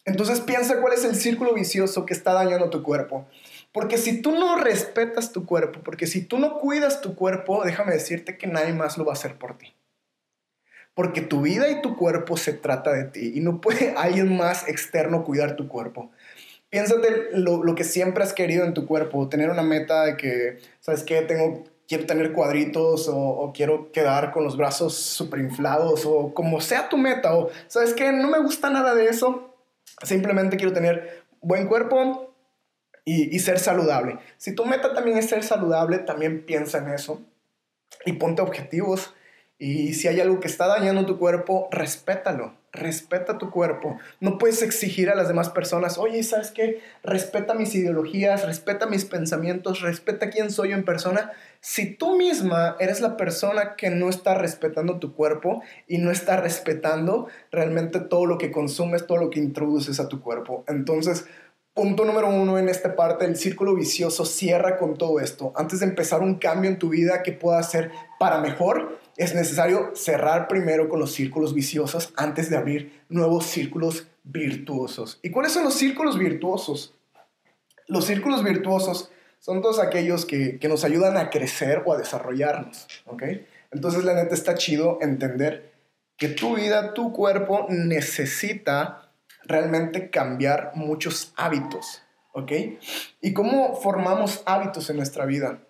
Entonces 0.05 0.41
piensa 0.41 0.81
cuál 0.81 0.93
es 0.93 1.05
el 1.05 1.17
círculo 1.17 1.53
vicioso 1.53 2.07
que 2.07 2.15
está 2.15 2.33
dañando 2.33 2.71
tu 2.71 2.83
cuerpo. 2.83 3.27
Porque 3.73 3.99
si 3.99 4.23
tú 4.23 4.33
no 4.33 4.57
respetas 4.57 5.33
tu 5.33 5.45
cuerpo, 5.45 5.81
porque 5.85 6.07
si 6.07 6.23
tú 6.23 6.39
no 6.39 6.59
cuidas 6.59 7.01
tu 7.01 7.15
cuerpo, 7.15 7.65
déjame 7.65 7.93
decirte 7.93 8.39
que 8.39 8.47
nadie 8.47 8.73
más 8.73 8.97
lo 8.97 9.05
va 9.05 9.13
a 9.13 9.17
hacer 9.17 9.37
por 9.37 9.59
ti. 9.59 9.75
Porque 10.95 11.21
tu 11.21 11.43
vida 11.43 11.69
y 11.69 11.83
tu 11.83 11.97
cuerpo 11.97 12.39
se 12.39 12.55
trata 12.55 12.93
de 12.93 13.05
ti 13.05 13.33
y 13.35 13.41
no 13.41 13.61
puede 13.61 13.91
alguien 13.97 14.35
más 14.35 14.67
externo 14.69 15.25
cuidar 15.25 15.57
tu 15.57 15.69
cuerpo. 15.69 16.11
Piénsate 16.77 17.31
lo, 17.33 17.75
que 17.75 17.85
siempre 17.85 18.23
has 18.23 18.35
querido 18.35 18.67
en 18.67 18.75
tu 18.75 18.87
cuerpo, 18.87 19.31
tener 19.31 19.49
una 19.49 19.63
meta 19.63 20.05
de 20.05 20.19
que, 20.19 20.59
¿sabes 20.81 21.05
qué? 21.05 21.23
Tengo, 21.23 21.65
quiero 21.89 22.05
tener 22.05 22.33
cuadritos 22.33 23.09
o, 23.11 23.51
quiero 23.57 23.91
quedar 23.93 24.31
con 24.31 24.45
los 24.45 24.59
brazos 24.59 24.95
súper 24.95 25.41
inflados 25.41 26.05
o 26.05 26.35
como 26.35 26.61
sea 26.61 26.91
tu 26.91 26.99
meta 26.99 27.35
o, 27.35 27.49
¿sabes 27.67 27.95
qué? 27.95 28.13
No 28.13 28.29
me 28.29 28.41
gusta 28.41 28.69
nada 28.69 28.95
de 28.95 29.07
eso, 29.07 29.55
simplemente 30.03 30.59
quiero 30.59 30.75
tener 30.75 31.23
buen 31.41 31.67
cuerpo, 31.67 32.35
y, 33.07 33.39
ser 33.39 33.59
saludable. 33.59 34.19
Si 34.37 34.55
tu 34.55 34.67
meta 34.67 34.93
también 34.93 35.17
es 35.17 35.31
ser 35.31 35.45
saludable, 35.45 35.97
también 36.01 36.45
piensa 36.45 36.77
en 36.77 36.91
eso 36.91 37.23
y 38.05 38.13
ponte 38.13 38.43
objetivos. 38.43 39.15
Y 39.59 39.95
si 39.95 40.07
hay 40.07 40.21
algo 40.21 40.39
que 40.39 40.49
está 40.49 40.67
dañando 40.67 41.07
tu 41.07 41.19
cuerpo, 41.19 41.69
respétalo, 41.71 42.53
respeta 42.73 43.39
tu 43.39 43.51
cuerpo. 43.51 43.99
No 44.21 44.37
puedes 44.37 44.63
exigir 44.63 45.09
a 45.09 45.15
las 45.15 45.29
demás 45.29 45.49
personas, 45.49 45.97
oye, 45.97 46.23
¿sabes 46.23 46.51
qué? 46.51 46.83
Respeta 47.03 47.55
mis 47.55 47.75
ideologías, 47.75 48.45
respeta 48.45 48.87
mis 48.87 49.07
pensamientos, 49.07 49.81
respeta 49.81 50.29
quién 50.29 50.51
soy 50.51 50.71
yo 50.71 50.77
en 50.77 50.85
persona. 50.85 51.33
Si 51.61 51.95
tú 51.95 52.17
misma 52.19 52.77
eres 52.81 53.01
la 53.01 53.17
persona 53.17 53.77
que 53.77 53.89
no 53.89 54.11
está 54.11 54.35
respetando 54.35 54.99
tu 54.99 55.15
cuerpo 55.15 55.63
y 55.89 55.99
no 55.99 56.11
está 56.11 56.37
respetando 56.37 57.27
realmente 57.51 58.01
todo 58.01 58.27
lo 58.27 58.37
que 58.37 58.51
consumes, 58.51 59.07
todo 59.07 59.17
lo 59.17 59.31
que 59.31 59.41
introduces 59.41 60.01
a 60.01 60.09
tu 60.09 60.21
cuerpo, 60.21 60.65
entonces 60.69 61.25
Punto 61.77 62.07
número 62.07 62.31
uno 62.31 62.59
en 62.59 62.71
esta 62.71 62.97
parte, 62.97 63.27
el 63.27 63.37
círculo 63.37 63.75
vicioso 63.75 64.25
cierra 64.25 64.79
con 64.79 64.97
todo 64.97 65.21
esto. 65.21 65.53
Antes 65.55 65.81
de 65.81 65.85
empezar 65.85 66.23
un 66.23 66.37
cambio 66.37 66.71
en 66.71 66.79
tu 66.79 66.89
vida 66.89 67.23
que 67.23 67.33
pueda 67.33 67.63
ser 67.63 67.91
para 68.19 68.41
mejor, 68.41 68.99
es 69.17 69.35
necesario 69.35 69.93
cerrar 69.95 70.47
primero 70.47 70.89
con 70.89 71.01
los 71.01 71.13
círculos 71.13 71.55
viciosos 71.55 72.13
antes 72.17 72.51
de 72.51 72.57
abrir 72.57 73.03
nuevos 73.09 73.47
círculos 73.47 74.07
virtuosos. 74.25 75.19
¿Y 75.23 75.31
cuáles 75.31 75.53
son 75.53 75.65
los 75.65 75.75
círculos 75.75 76.19
virtuosos? 76.19 76.95
Los 77.87 78.05
círculos 78.05 78.45
virtuosos 78.45 79.11
son 79.39 79.63
todos 79.63 79.79
aquellos 79.79 80.27
que, 80.27 80.59
que 80.59 80.69
nos 80.69 80.85
ayudan 80.85 81.17
a 81.17 81.31
crecer 81.31 81.83
o 81.87 81.93
a 81.93 81.99
desarrollarnos, 81.99 82.87
¿ok? 83.07 83.23
Entonces 83.71 84.05
la 84.05 84.15
neta 84.15 84.35
está 84.35 84.55
chido 84.55 84.99
entender 85.01 85.73
que 86.17 86.29
tu 86.29 86.57
vida, 86.57 86.95
tu 86.95 87.13
cuerpo 87.13 87.67
necesita 87.69 89.13
realmente 89.45 90.11
cambiar 90.11 90.73
muchos 90.75 91.33
hábitos, 91.37 92.03
¿ok? 92.33 92.53
¿Y 93.21 93.33
cómo 93.33 93.77
formamos 93.77 94.43
hábitos 94.47 94.91
en 94.91 94.97
nuestra 94.97 95.25
vida? 95.27 95.61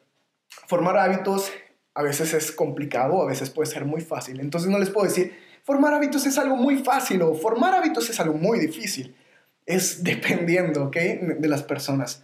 Formar 0.67 0.97
hábitos 0.97 1.53
a 1.97 2.03
veces 2.03 2.35
es 2.35 2.53
complicado, 2.53 3.23
a 3.23 3.27
veces 3.27 3.49
puede 3.49 3.71
ser 3.71 3.87
muy 3.87 4.03
fácil. 4.03 4.39
Entonces 4.39 4.71
no 4.71 4.79
les 4.79 4.91
puedo 4.91 5.07
decir, 5.07 5.35
formar 5.65 5.95
hábitos 5.95 6.27
es 6.27 6.37
algo 6.37 6.55
muy 6.55 6.79
fácil 6.85 7.23
o 7.23 7.35
formar 7.35 7.75
hábitos 7.75 8.11
es 8.11 8.21
algo 8.21 8.35
muy 8.35 8.59
difícil. 8.59 9.17
Es 9.65 10.05
dependiendo, 10.05 10.85
¿ok? 10.85 10.97
De 11.39 11.49
las 11.49 11.63
personas. 11.63 12.23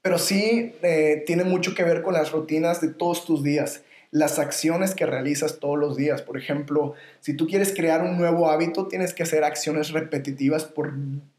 Pero 0.00 0.18
sí 0.18 0.74
eh, 0.82 1.22
tiene 1.26 1.44
mucho 1.44 1.74
que 1.74 1.84
ver 1.84 2.02
con 2.02 2.14
las 2.14 2.32
rutinas 2.32 2.80
de 2.80 2.88
todos 2.88 3.26
tus 3.26 3.42
días 3.42 3.82
las 4.10 4.40
acciones 4.40 4.94
que 4.94 5.06
realizas 5.06 5.60
todos 5.60 5.78
los 5.78 5.96
días. 5.96 6.22
Por 6.22 6.36
ejemplo, 6.36 6.94
si 7.20 7.34
tú 7.34 7.46
quieres 7.46 7.72
crear 7.72 8.02
un 8.02 8.18
nuevo 8.18 8.50
hábito, 8.50 8.88
tienes 8.88 9.14
que 9.14 9.22
hacer 9.22 9.44
acciones 9.44 9.92
repetitivas 9.92 10.64
por 10.64 10.94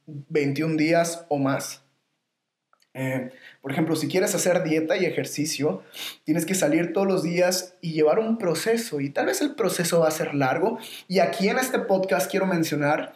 21 0.08 0.78
días 0.78 1.26
o 1.28 1.38
más. 1.38 1.84
Eh, 2.94 3.32
por 3.62 3.72
ejemplo, 3.72 3.96
si 3.96 4.08
quieres 4.08 4.36
hacer 4.36 4.64
dieta 4.64 4.98
y 4.98 5.06
ejercicio, 5.06 5.84
tienes 6.24 6.46
que 6.46 6.56
salir 6.56 6.94
todos 6.94 7.08
los 7.08 7.24
días 7.24 7.76
y 7.82 7.94
llevar 7.94 8.20
un 8.20 8.38
proceso. 8.38 9.00
Y 9.00 9.10
tal 9.10 9.28
vez 9.28 9.42
el 9.42 9.56
proceso 9.56 10.00
va 10.00 10.08
a 10.08 10.12
ser 10.12 10.34
largo. 10.34 10.78
Y 11.08 11.20
aquí 11.20 11.50
en 11.50 11.58
este 11.58 11.80
podcast 11.80 12.30
quiero 12.30 12.46
mencionar 12.46 13.14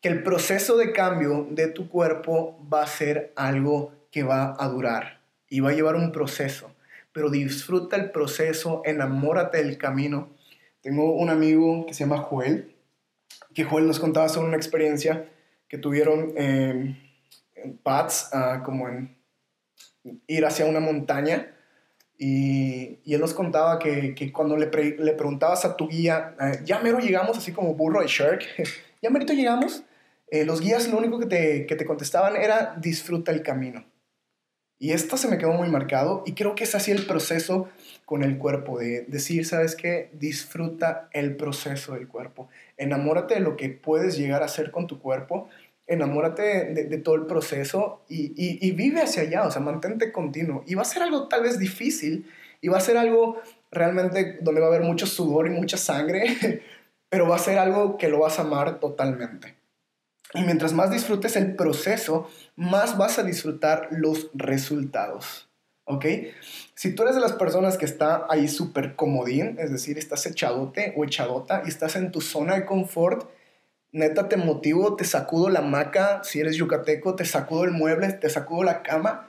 que 0.00 0.08
el 0.08 0.22
proceso 0.22 0.76
de 0.76 0.92
cambio 0.92 1.46
de 1.50 1.68
tu 1.68 1.88
cuerpo 1.88 2.58
va 2.72 2.82
a 2.82 2.86
ser 2.86 3.32
algo 3.36 3.92
que 4.10 4.22
va 4.22 4.56
a 4.58 4.68
durar 4.68 5.20
y 5.48 5.60
va 5.60 5.70
a 5.70 5.74
llevar 5.74 5.96
un 5.96 6.12
proceso 6.12 6.74
pero 7.12 7.30
disfruta 7.30 7.96
el 7.96 8.10
proceso, 8.10 8.82
enamórate 8.84 9.62
del 9.62 9.78
camino. 9.78 10.30
Tengo 10.80 11.12
un 11.12 11.28
amigo 11.28 11.86
que 11.86 11.94
se 11.94 12.04
llama 12.04 12.18
Joel, 12.18 12.74
que 13.54 13.64
Joel 13.64 13.86
nos 13.86 13.98
contaba 13.98 14.28
sobre 14.28 14.48
una 14.48 14.56
experiencia 14.56 15.28
que 15.68 15.78
tuvieron 15.78 16.32
en 16.36 16.98
Pats, 17.82 18.30
ah, 18.32 18.62
como 18.64 18.88
en 18.88 19.16
ir 20.26 20.44
hacia 20.44 20.66
una 20.66 20.80
montaña. 20.80 21.54
Y, 22.18 22.98
y 23.04 23.14
él 23.14 23.20
nos 23.20 23.32
contaba 23.32 23.78
que, 23.78 24.14
que 24.14 24.30
cuando 24.30 24.56
le, 24.56 24.66
le, 24.66 25.12
preguntabas 25.14 25.64
a 25.64 25.76
tu 25.76 25.88
guía, 25.88 26.34
ah, 26.38 26.52
ya 26.64 26.78
mero 26.80 26.98
llegamos, 26.98 27.38
así 27.38 27.52
como 27.52 27.74
burro 27.74 28.02
de 28.02 28.08
Shark, 28.08 28.42
ya 29.02 29.08
merito 29.08 29.32
llegamos, 29.32 29.84
eh, 30.30 30.44
los 30.44 30.60
guías 30.60 30.88
lo 30.88 30.98
único 30.98 31.18
que 31.18 31.26
te, 31.26 31.66
que 31.66 31.76
te 31.76 31.86
contestaban 31.86 32.36
era 32.36 32.76
disfruta 32.78 33.32
el 33.32 33.42
camino. 33.42 33.84
Y 34.78 34.92
esto 34.92 35.18
se 35.18 35.28
me 35.28 35.36
quedó 35.36 35.52
muy 35.52 35.68
marcado 35.68 36.22
y 36.24 36.32
creo 36.32 36.54
que 36.54 36.64
es 36.64 36.74
así 36.74 36.90
el 36.90 37.04
proceso 37.04 37.68
con 38.06 38.22
el 38.22 38.38
cuerpo, 38.38 38.78
de 38.78 39.04
decir, 39.08 39.44
¿sabes 39.44 39.76
qué? 39.76 40.08
Disfruta 40.14 41.10
el 41.12 41.36
proceso 41.36 41.92
del 41.92 42.08
cuerpo. 42.08 42.48
Enamórate 42.78 43.34
de 43.34 43.40
lo 43.40 43.56
que 43.58 43.68
puedes 43.68 44.16
llegar 44.16 44.42
a 44.42 44.46
hacer 44.46 44.70
con 44.70 44.86
tu 44.86 44.98
cuerpo, 44.98 45.50
enamórate 45.90 46.72
de, 46.72 46.98
todo 46.98 47.16
el 47.16 47.26
proceso 47.26 48.02
y, 48.08 48.32
y, 48.36 48.70
vive 48.70 49.02
hacia 49.02 49.22
allá, 49.22 49.46
o 49.46 49.50
sea, 49.50 49.60
mantente 49.60 50.12
continuo. 50.12 50.62
Y 50.66 50.76
va 50.76 50.82
a 50.82 50.84
ser 50.86 51.02
algo 51.02 51.26
tal 51.26 51.42
vez 51.42 51.58
difícil 51.58 52.30
y 52.60 52.68
va 52.68 52.78
a 52.78 52.80
ser 52.80 52.96
algo 52.96 53.40
realmente 53.72 54.38
donde 54.40 54.60
va 54.60 54.68
a 54.68 54.70
haber 54.70 54.82
mucho 54.82 55.06
sudor 55.06 55.48
y 55.48 55.50
mucha 55.50 55.76
sangre, 55.76 56.62
pero 57.08 57.28
va 57.28 57.36
a 57.36 57.40
ser 57.40 57.58
algo 57.58 57.98
que 57.98 58.08
lo 58.08 58.20
vas 58.20 58.38
a 58.38 58.42
amar 58.42 58.78
totalmente. 58.78 59.56
Y 60.32 60.42
mientras 60.42 60.72
más 60.72 60.92
disfrutes 60.92 61.34
el 61.34 61.56
proceso, 61.56 62.30
más 62.54 62.96
vas 62.96 63.18
a 63.18 63.24
disfrutar 63.24 63.88
los 63.90 64.30
resultados. 64.32 65.48
¿Ok? 65.86 66.06
Si 66.74 66.94
tú 66.94 67.02
eres 67.02 67.16
de 67.16 67.20
las 67.20 67.32
personas 67.32 67.76
que 67.76 67.84
está 67.84 68.26
ahí 68.30 68.46
súper 68.46 68.94
comodín, 68.94 69.56
es 69.58 69.72
decir, 69.72 69.98
estás 69.98 70.24
echadote 70.26 70.94
o 70.96 71.04
echadota 71.04 71.62
y 71.66 71.68
estás 71.68 71.96
en 71.96 72.12
tu 72.12 72.20
zona 72.20 72.54
de 72.54 72.64
confort, 72.64 73.28
neta 73.92 74.28
te 74.28 74.36
motivo, 74.36 74.96
te 74.96 75.04
sacudo 75.04 75.48
la 75.48 75.60
maca, 75.60 76.22
si 76.24 76.40
eres 76.40 76.56
yucateco, 76.56 77.14
te 77.16 77.24
sacudo 77.24 77.64
el 77.64 77.72
mueble, 77.72 78.12
te 78.12 78.30
sacudo 78.30 78.62
la 78.62 78.82
cama 78.82 79.28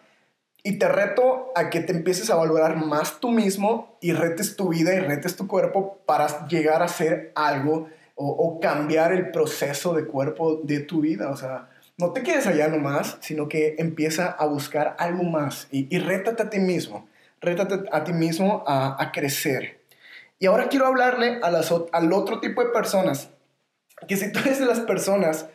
y 0.63 0.77
te 0.77 0.87
reto 0.87 1.51
a 1.55 1.69
que 1.69 1.79
te 1.79 1.91
empieces 1.91 2.29
a 2.29 2.35
valorar 2.35 2.75
más 2.75 3.19
tú 3.19 3.31
mismo 3.31 3.97
y 4.01 4.13
retes 4.13 4.55
tu 4.55 4.69
vida 4.69 4.93
y 4.93 4.99
retes 4.99 5.35
tu 5.35 5.47
cuerpo 5.47 5.99
para 6.05 6.47
llegar 6.47 6.83
a 6.83 6.87
ser 6.87 7.31
algo 7.35 7.89
o, 8.15 8.59
cambiar 8.59 9.13
el 9.13 9.31
proceso 9.31 9.95
de 9.95 10.05
cuerpo 10.05 10.59
de 10.63 10.81
tu 10.81 11.01
vida. 11.01 11.31
O 11.31 11.37
sea, 11.37 11.69
no 11.97 12.11
te 12.11 12.21
quedes 12.21 12.45
allá 12.45 12.67
nomás, 12.67 13.17
sino 13.21 13.49
que 13.49 13.75
empieza 13.79 14.27
a 14.27 14.45
buscar 14.45 14.95
algo 14.99 15.23
más 15.23 15.67
y, 15.71 15.87
y 15.93 15.97
rétate 15.97 16.43
a 16.43 16.49
ti 16.51 16.59
mismo. 16.59 17.07
Rétate 17.39 17.89
a 17.91 18.03
ti 18.03 18.13
mismo 18.13 18.63
a, 18.67 19.01
a 19.01 19.11
crecer. 19.11 19.79
Y 20.37 20.45
ahora 20.45 20.69
quiero 20.69 20.85
hablarle 20.85 21.39
a 21.41 21.49
las, 21.49 21.73
al 21.91 22.13
otro 22.13 22.39
tipo 22.39 22.63
de 22.63 22.69
personas. 22.69 23.31
Que 24.07 24.17
si 24.17 24.31
tú 24.31 24.39
eres 24.39 24.59
de 24.59 24.65
las 24.65 24.81
personas 24.81 25.45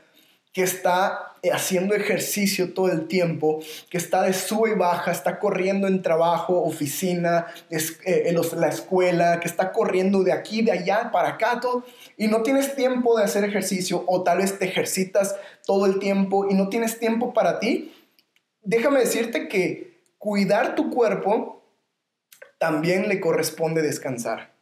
que 0.52 0.62
está 0.62 1.34
haciendo 1.52 1.94
ejercicio 1.94 2.72
todo 2.72 2.90
el 2.90 3.08
tiempo, 3.08 3.60
que 3.90 3.98
está 3.98 4.22
de 4.22 4.32
sube 4.32 4.70
y 4.70 4.74
baja, 4.74 5.10
está 5.10 5.38
corriendo 5.38 5.86
en 5.86 6.02
trabajo, 6.02 6.62
oficina, 6.62 7.46
eh, 7.70 8.24
en 8.26 8.60
la 8.60 8.68
escuela, 8.68 9.38
que 9.38 9.48
está 9.48 9.70
corriendo 9.70 10.24
de 10.24 10.32
aquí, 10.32 10.62
de 10.62 10.72
allá, 10.72 11.10
para 11.12 11.30
acá, 11.30 11.60
todo, 11.60 11.84
y 12.16 12.28
no 12.28 12.42
tienes 12.42 12.74
tiempo 12.74 13.18
de 13.18 13.24
hacer 13.24 13.44
ejercicio 13.44 14.02
o 14.06 14.22
tal 14.22 14.38
vez 14.38 14.58
te 14.58 14.64
ejercitas 14.64 15.36
todo 15.66 15.86
el 15.86 15.98
tiempo 15.98 16.48
y 16.48 16.54
no 16.54 16.68
tienes 16.68 16.98
tiempo 16.98 17.34
para 17.34 17.60
ti, 17.60 17.92
déjame 18.62 19.00
decirte 19.00 19.48
que 19.48 20.00
cuidar 20.16 20.74
tu 20.74 20.90
cuerpo 20.90 21.62
también 22.58 23.08
le 23.08 23.20
corresponde 23.20 23.82
descansar. 23.82 24.55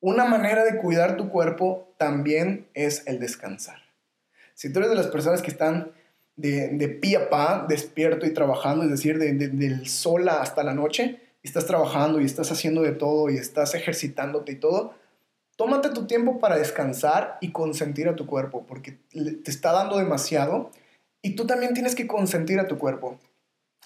Una 0.00 0.24
manera 0.24 0.64
de 0.64 0.78
cuidar 0.78 1.16
tu 1.16 1.28
cuerpo 1.28 1.92
también 1.98 2.66
es 2.74 3.06
el 3.06 3.20
descansar. 3.20 3.80
Si 4.54 4.72
tú 4.72 4.78
eres 4.78 4.90
de 4.90 4.96
las 4.96 5.08
personas 5.08 5.42
que 5.42 5.50
están 5.50 5.92
de, 6.36 6.68
de 6.68 6.88
pie 6.88 7.16
a 7.16 7.30
pa, 7.30 7.66
despierto 7.68 8.26
y 8.26 8.32
trabajando, 8.32 8.84
es 8.84 8.90
decir, 8.90 9.18
del 9.18 9.86
sol 9.86 10.28
hasta 10.28 10.62
la 10.62 10.74
noche, 10.74 11.20
y 11.42 11.48
estás 11.48 11.66
trabajando 11.66 12.20
y 12.20 12.24
estás 12.24 12.50
haciendo 12.52 12.82
de 12.82 12.92
todo 12.92 13.30
y 13.30 13.36
estás 13.36 13.74
ejercitándote 13.74 14.52
y 14.52 14.56
todo, 14.56 14.94
tómate 15.56 15.90
tu 15.90 16.06
tiempo 16.06 16.38
para 16.38 16.56
descansar 16.56 17.38
y 17.40 17.52
consentir 17.52 18.08
a 18.08 18.16
tu 18.16 18.26
cuerpo, 18.26 18.64
porque 18.66 18.98
te 19.12 19.50
está 19.50 19.72
dando 19.72 19.98
demasiado 19.98 20.70
y 21.22 21.36
tú 21.36 21.46
también 21.46 21.74
tienes 21.74 21.94
que 21.94 22.06
consentir 22.06 22.58
a 22.60 22.68
tu 22.68 22.78
cuerpo. 22.78 23.18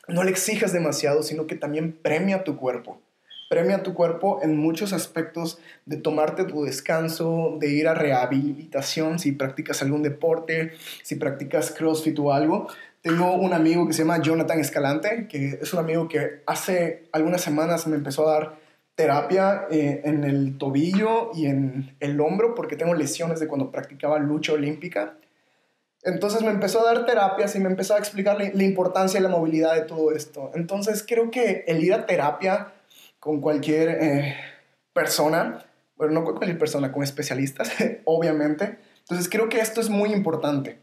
No 0.07 0.23
le 0.23 0.31
exijas 0.31 0.73
demasiado, 0.73 1.23
sino 1.23 1.47
que 1.47 1.57
también 1.57 1.93
premia 1.93 2.37
a 2.37 2.45
tu 2.45 2.57
cuerpo. 2.57 3.01
Premia 3.49 3.83
tu 3.83 3.95
cuerpo 3.95 4.41
en 4.43 4.57
muchos 4.57 4.93
aspectos 4.93 5.59
de 5.87 5.97
tomarte 5.97 6.45
tu 6.45 6.65
descanso, 6.65 7.57
de 7.61 7.71
ir 7.71 7.89
a 7.89 7.95
rehabilitación 7.95 9.19
si 9.19 9.33
practicas 9.33 9.83
algún 9.83 10.03
deporte, 10.03 10.73
si 11.03 11.17
practicas 11.17 11.71
CrossFit 11.71 12.19
o 12.19 12.33
algo. 12.33 12.69
Tengo 13.03 13.35
un 13.35 13.53
amigo 13.53 13.87
que 13.87 13.93
se 13.93 14.03
llama 14.03 14.23
Jonathan 14.23 14.59
Escalante, 14.61 15.29
que 15.29 15.59
es 15.61 15.73
un 15.73 15.79
amigo 15.79 16.09
que 16.09 16.43
hace 16.47 17.09
algunas 17.13 17.43
semanas 17.43 17.87
me 17.87 17.97
empezó 17.97 18.29
a 18.29 18.33
dar 18.33 18.65
terapia 18.95 19.67
eh, 19.71 20.03
en 20.05 20.25
el 20.25 20.57
tobillo 20.57 21.31
y 21.35 21.47
en 21.47 21.97
el 22.01 22.21
hombro 22.21 22.55
porque 22.55 22.77
tengo 22.77 22.95
lesiones 22.95 23.41
de 23.41 23.49
cuando 23.49 23.71
practicaba 23.71 24.19
lucha 24.19 24.53
olímpica. 24.53 25.17
Entonces 26.05 26.43
me 26.43 26.51
empezó 26.51 26.81
a 26.81 26.93
dar 26.93 27.07
terapias 27.07 27.57
y 27.57 27.61
me 27.61 27.69
empezó 27.69 27.95
a 27.95 27.99
explicar 27.99 28.37
la, 28.39 28.63
importancia 28.63 29.21
de 29.21 29.29
la 29.29 29.35
movilidad 29.35 29.75
de 29.75 29.83
todo 29.83 30.13
esto. 30.13 30.51
Entonces 30.55 31.05
creo 31.07 31.31
que 31.31 31.65
el 31.67 31.83
ir 31.83 31.95
a 31.95 32.07
terapia 32.07 32.73
con 33.25 33.41
cualquier 33.41 33.89
eh, 33.89 34.37
persona, 34.93 35.65
bueno, 35.97 36.13
no 36.13 36.25
con 36.25 36.35
cualquier 36.35 36.59
persona, 36.59 36.93
con 36.93 37.03
especialistas, 37.03 37.73
obviamente. 38.05 38.79
Entonces 38.99 39.31
creo 39.31 39.49
que 39.49 39.61
esto 39.61 39.81
es 39.81 39.89
muy 39.89 40.13
importante 40.13 40.79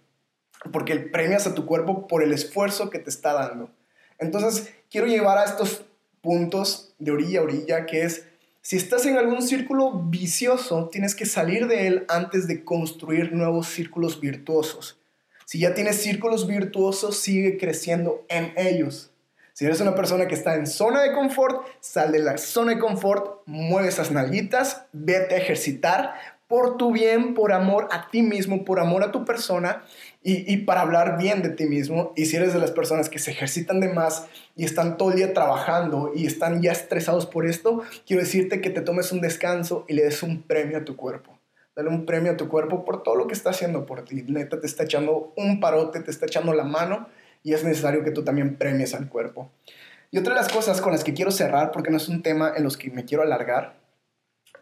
porque 0.73 0.95
premias 0.95 1.45
a 1.45 1.53
tu 1.53 1.67
cuerpo 1.67 2.07
por 2.07 2.23
el 2.23 2.33
esfuerzo 2.33 2.89
que 2.89 2.97
te 2.97 3.11
está 3.11 3.33
dando. 3.33 3.69
Entonces, 4.17 4.73
quiero 4.89 5.05
llevar 5.05 5.37
a 5.37 5.43
estos 5.43 5.85
puntos 6.21 6.95
de 6.97 7.11
orilla 7.11 7.41
a 7.41 7.43
orilla, 7.43 7.85
que 7.85 8.03
es, 8.03 8.25
si 8.63 8.75
estás 8.75 9.05
en 9.05 9.17
algún 9.17 9.43
círculo 9.43 9.91
vicioso, 9.91 10.89
tienes 10.89 11.13
que 11.13 11.27
salir 11.27 11.67
de 11.67 11.85
él 11.85 12.05
antes 12.09 12.47
de 12.47 12.63
construir 12.63 13.33
nuevos 13.33 13.67
círculos 13.67 14.19
virtuosos. 14.19 14.99
Si 15.45 15.59
ya 15.59 15.75
tienes 15.75 16.01
círculos 16.01 16.47
virtuosos, 16.47 17.17
sigue 17.17 17.59
creciendo 17.59 18.25
en 18.29 18.53
ellos. 18.57 19.10
Si 19.61 19.67
eres 19.67 19.79
una 19.79 19.93
persona 19.93 20.25
que 20.25 20.33
está 20.33 20.55
en 20.55 20.65
zona 20.65 21.03
de 21.03 21.13
confort, 21.13 21.67
sal 21.81 22.11
de 22.11 22.17
la 22.17 22.39
zona 22.39 22.71
de 22.71 22.79
confort, 22.79 23.43
mueve 23.45 23.89
esas 23.89 24.09
nalguitas, 24.09 24.87
vete 24.91 25.35
a 25.35 25.37
ejercitar 25.37 26.15
por 26.47 26.77
tu 26.77 26.91
bien, 26.91 27.35
por 27.35 27.53
amor 27.53 27.87
a 27.91 28.09
ti 28.09 28.23
mismo, 28.23 28.65
por 28.65 28.79
amor 28.79 29.03
a 29.03 29.11
tu 29.11 29.23
persona 29.23 29.83
y, 30.23 30.57
para 30.65 30.81
hablar 30.81 31.19
bien 31.19 31.43
de 31.43 31.49
ti 31.49 31.65
mismo. 31.65 32.11
Y 32.15 32.25
si 32.25 32.37
eres 32.37 32.53
de 32.53 32.59
las 32.59 32.71
personas 32.71 33.07
que 33.07 33.19
se 33.19 33.29
ejercitan 33.29 33.79
de 33.79 33.93
más 33.93 34.25
y 34.55 34.65
están 34.65 34.97
todo 34.97 35.11
el 35.11 35.17
día 35.17 35.31
trabajando 35.31 36.11
y 36.15 36.25
están 36.25 36.63
ya 36.63 36.71
estresados 36.71 37.27
por 37.27 37.45
esto, 37.45 37.83
quiero 38.07 38.23
decirte 38.23 38.61
que 38.61 38.71
te 38.71 38.81
tomes 38.81 39.11
un 39.11 39.21
descanso 39.21 39.85
y 39.87 39.93
le 39.93 40.05
des 40.05 40.23
un 40.23 40.41
premio 40.41 40.79
a 40.79 40.85
tu 40.85 40.95
cuerpo. 40.95 41.37
Dale 41.75 41.89
un 41.89 42.07
premio 42.07 42.31
a 42.31 42.37
tu 42.37 42.47
cuerpo 42.47 42.83
por 42.83 43.03
todo 43.03 43.13
lo 43.13 43.27
que 43.27 43.35
está 43.35 43.51
haciendo 43.51 43.85
por 43.85 44.05
ti. 44.05 44.23
Neta, 44.23 44.59
te 44.59 44.65
está 44.65 44.85
echando 44.85 45.33
un 45.37 45.59
parote, 45.59 45.99
te 45.99 46.09
está 46.09 46.25
echando 46.25 46.51
la 46.51 46.63
mano 46.63 47.09
y 47.43 47.53
es 47.53 47.63
necesario 47.63 48.03
que 48.03 48.11
tú 48.11 48.23
también 48.23 48.55
premies 48.55 48.93
al 48.93 49.09
cuerpo. 49.09 49.51
Y 50.11 50.17
otra 50.17 50.33
de 50.33 50.41
las 50.41 50.51
cosas 50.51 50.81
con 50.81 50.91
las 50.91 51.03
que 51.03 51.13
quiero 51.13 51.31
cerrar, 51.31 51.71
porque 51.71 51.89
no 51.89 51.97
es 51.97 52.09
un 52.09 52.21
tema 52.21 52.53
en 52.55 52.63
los 52.63 52.77
que 52.77 52.91
me 52.91 53.05
quiero 53.05 53.23
alargar, 53.23 53.77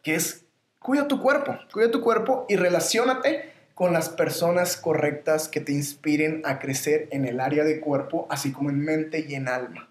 que 0.04 0.16
es 0.16 0.46
cuida 0.80 1.08
tu 1.08 1.22
cuerpo, 1.22 1.58
cuida 1.74 1.92
tu 1.92 2.02
cuerpo 2.02 2.46
y 2.48 2.56
relacionate 2.56 3.52
con 3.74 3.94
las 3.94 4.10
personas 4.10 4.76
correctas 4.76 5.48
que 5.48 5.62
te 5.62 5.72
inspiren 5.72 6.42
a 6.44 6.60
crecer 6.60 7.08
en 7.12 7.26
el 7.26 7.40
área 7.40 7.64
de 7.64 7.80
cuerpo, 7.80 8.28
así 8.30 8.52
como 8.52 8.70
en 8.70 8.80
mente 8.80 9.26
y 9.28 9.36
en 9.36 9.48
alma. 9.48 9.90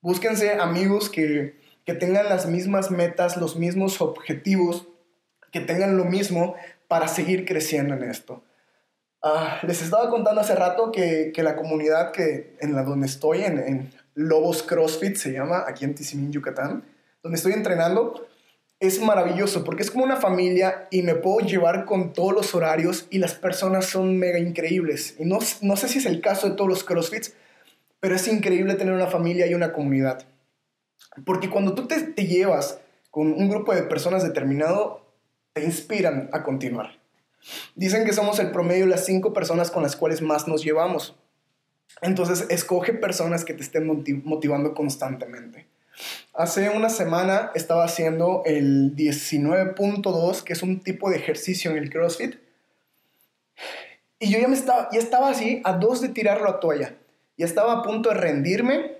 Búsquense 0.00 0.54
amigos 0.54 1.08
que, 1.08 1.56
tengan 1.84 2.28
las 2.28 2.46
mismas 2.46 2.90
metas, 2.90 3.36
los 3.36 3.56
mismos 3.56 4.00
objetivos, 4.00 4.88
que 5.52 5.60
tengan 5.60 5.96
lo 5.96 6.04
mismo 6.04 6.56
para 6.86 7.08
seguir 7.08 7.46
creciendo 7.46 7.94
en 7.94 8.02
esto. 8.02 8.42
Ah, 9.22 9.60
les 9.66 9.82
estaba 9.82 10.10
contando 10.10 10.40
hace 10.40 10.54
rato 10.54 10.92
que, 10.92 11.32
la 11.36 11.56
comunidad 11.56 12.12
que, 12.12 12.56
en 12.60 12.74
la 12.74 12.84
donde 12.84 13.06
estoy, 13.06 13.42
en, 13.42 13.58
en 13.58 13.92
Lobos 14.14 14.62
CrossFit, 14.62 15.16
se 15.16 15.32
llama, 15.32 15.64
aquí 15.66 15.84
en 15.84 15.94
Tizimín, 15.94 16.32
Yucatán, 16.32 16.84
donde 17.22 17.36
estoy 17.36 17.52
entrenando, 17.52 18.28
es 18.80 19.00
maravilloso 19.00 19.64
porque 19.64 19.82
es 19.82 19.90
como 19.90 20.04
una 20.04 20.16
familia 20.16 20.86
y 20.90 21.02
me 21.02 21.16
puedo 21.16 21.44
llevar 21.44 21.84
con 21.84 22.12
todos 22.12 22.32
los 22.32 22.54
horarios 22.54 23.06
y 23.10 23.18
las 23.18 23.34
personas 23.34 23.86
son 23.86 24.16
mega 24.18 24.38
increíbles. 24.38 25.16
Y 25.18 25.24
no, 25.24 25.38
no 25.62 25.76
sé 25.76 25.88
si 25.88 25.98
es 25.98 26.06
el 26.06 26.20
caso 26.20 26.48
de 26.48 26.54
todos 26.54 26.70
los 26.70 26.84
CrossFits, 26.84 27.34
pero 28.00 28.14
es 28.14 28.28
increíble 28.28 28.74
tener 28.74 28.94
una 28.94 29.08
familia 29.08 29.46
y 29.46 29.54
una 29.54 29.72
comunidad. 29.72 30.26
Porque 31.24 31.50
cuando 31.50 31.74
tú 31.74 31.88
te, 31.88 32.00
te 32.00 32.26
llevas 32.26 32.78
con 33.10 33.32
un 33.32 33.48
grupo 33.48 33.74
de 33.74 33.82
personas 33.82 34.22
determinado, 34.22 35.06
te 35.54 35.64
inspiran 35.64 36.30
a 36.32 36.44
continuar. 36.44 36.97
Dicen 37.74 38.04
que 38.04 38.12
somos 38.12 38.38
el 38.38 38.50
promedio 38.50 38.84
de 38.84 38.90
las 38.90 39.06
cinco 39.06 39.32
personas 39.32 39.70
con 39.70 39.82
las 39.82 39.96
cuales 39.96 40.22
más 40.22 40.48
nos 40.48 40.64
llevamos. 40.64 41.16
Entonces, 42.02 42.46
escoge 42.50 42.92
personas 42.92 43.44
que 43.44 43.54
te 43.54 43.62
estén 43.62 43.86
motivando 44.24 44.74
constantemente. 44.74 45.66
Hace 46.34 46.68
una 46.68 46.88
semana 46.88 47.50
estaba 47.54 47.84
haciendo 47.84 48.42
el 48.44 48.94
19.2, 48.94 50.42
que 50.42 50.52
es 50.52 50.62
un 50.62 50.80
tipo 50.80 51.10
de 51.10 51.16
ejercicio 51.16 51.70
en 51.70 51.78
el 51.78 51.90
CrossFit. 51.90 52.36
Y 54.20 54.30
yo 54.30 54.38
ya, 54.38 54.48
me 54.48 54.54
estaba, 54.54 54.88
ya 54.92 54.98
estaba 54.98 55.30
así, 55.30 55.60
a 55.64 55.72
dos 55.72 56.00
de 56.00 56.08
tirarlo 56.08 56.48
a 56.48 56.60
toalla. 56.60 56.94
Ya 57.36 57.46
estaba 57.46 57.72
a 57.72 57.82
punto 57.82 58.10
de 58.10 58.16
rendirme 58.16 58.98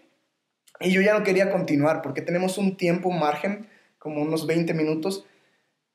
y 0.81 0.93
yo 0.93 1.01
ya 1.01 1.17
no 1.17 1.25
quería 1.25 1.51
continuar 1.51 2.03
porque 2.03 2.23
tenemos 2.23 2.57
un 2.57 2.77
tiempo 2.77 3.11
margen, 3.11 3.69
como 3.99 4.23
unos 4.23 4.47
20 4.47 4.75
minutos. 4.75 5.25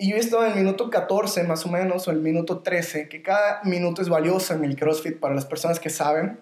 Y 0.03 0.09
yo 0.09 0.17
estaba 0.17 0.47
en 0.47 0.57
el 0.57 0.57
minuto 0.65 0.89
14 0.89 1.43
más 1.43 1.65
o 1.65 1.69
menos, 1.69 2.09
o 2.09 2.11
el 2.11 2.19
minuto 2.19 2.59
13, 2.59 3.07
que 3.07 3.21
cada 3.21 3.61
minuto 3.63 4.01
es 4.01 4.09
valioso 4.09 4.53
en 4.53 4.65
el 4.65 4.75
CrossFit 4.75 5.17
para 5.17 5.33
las 5.33 5.45
personas 5.45 5.79
que 5.79 5.89
saben 5.89 6.39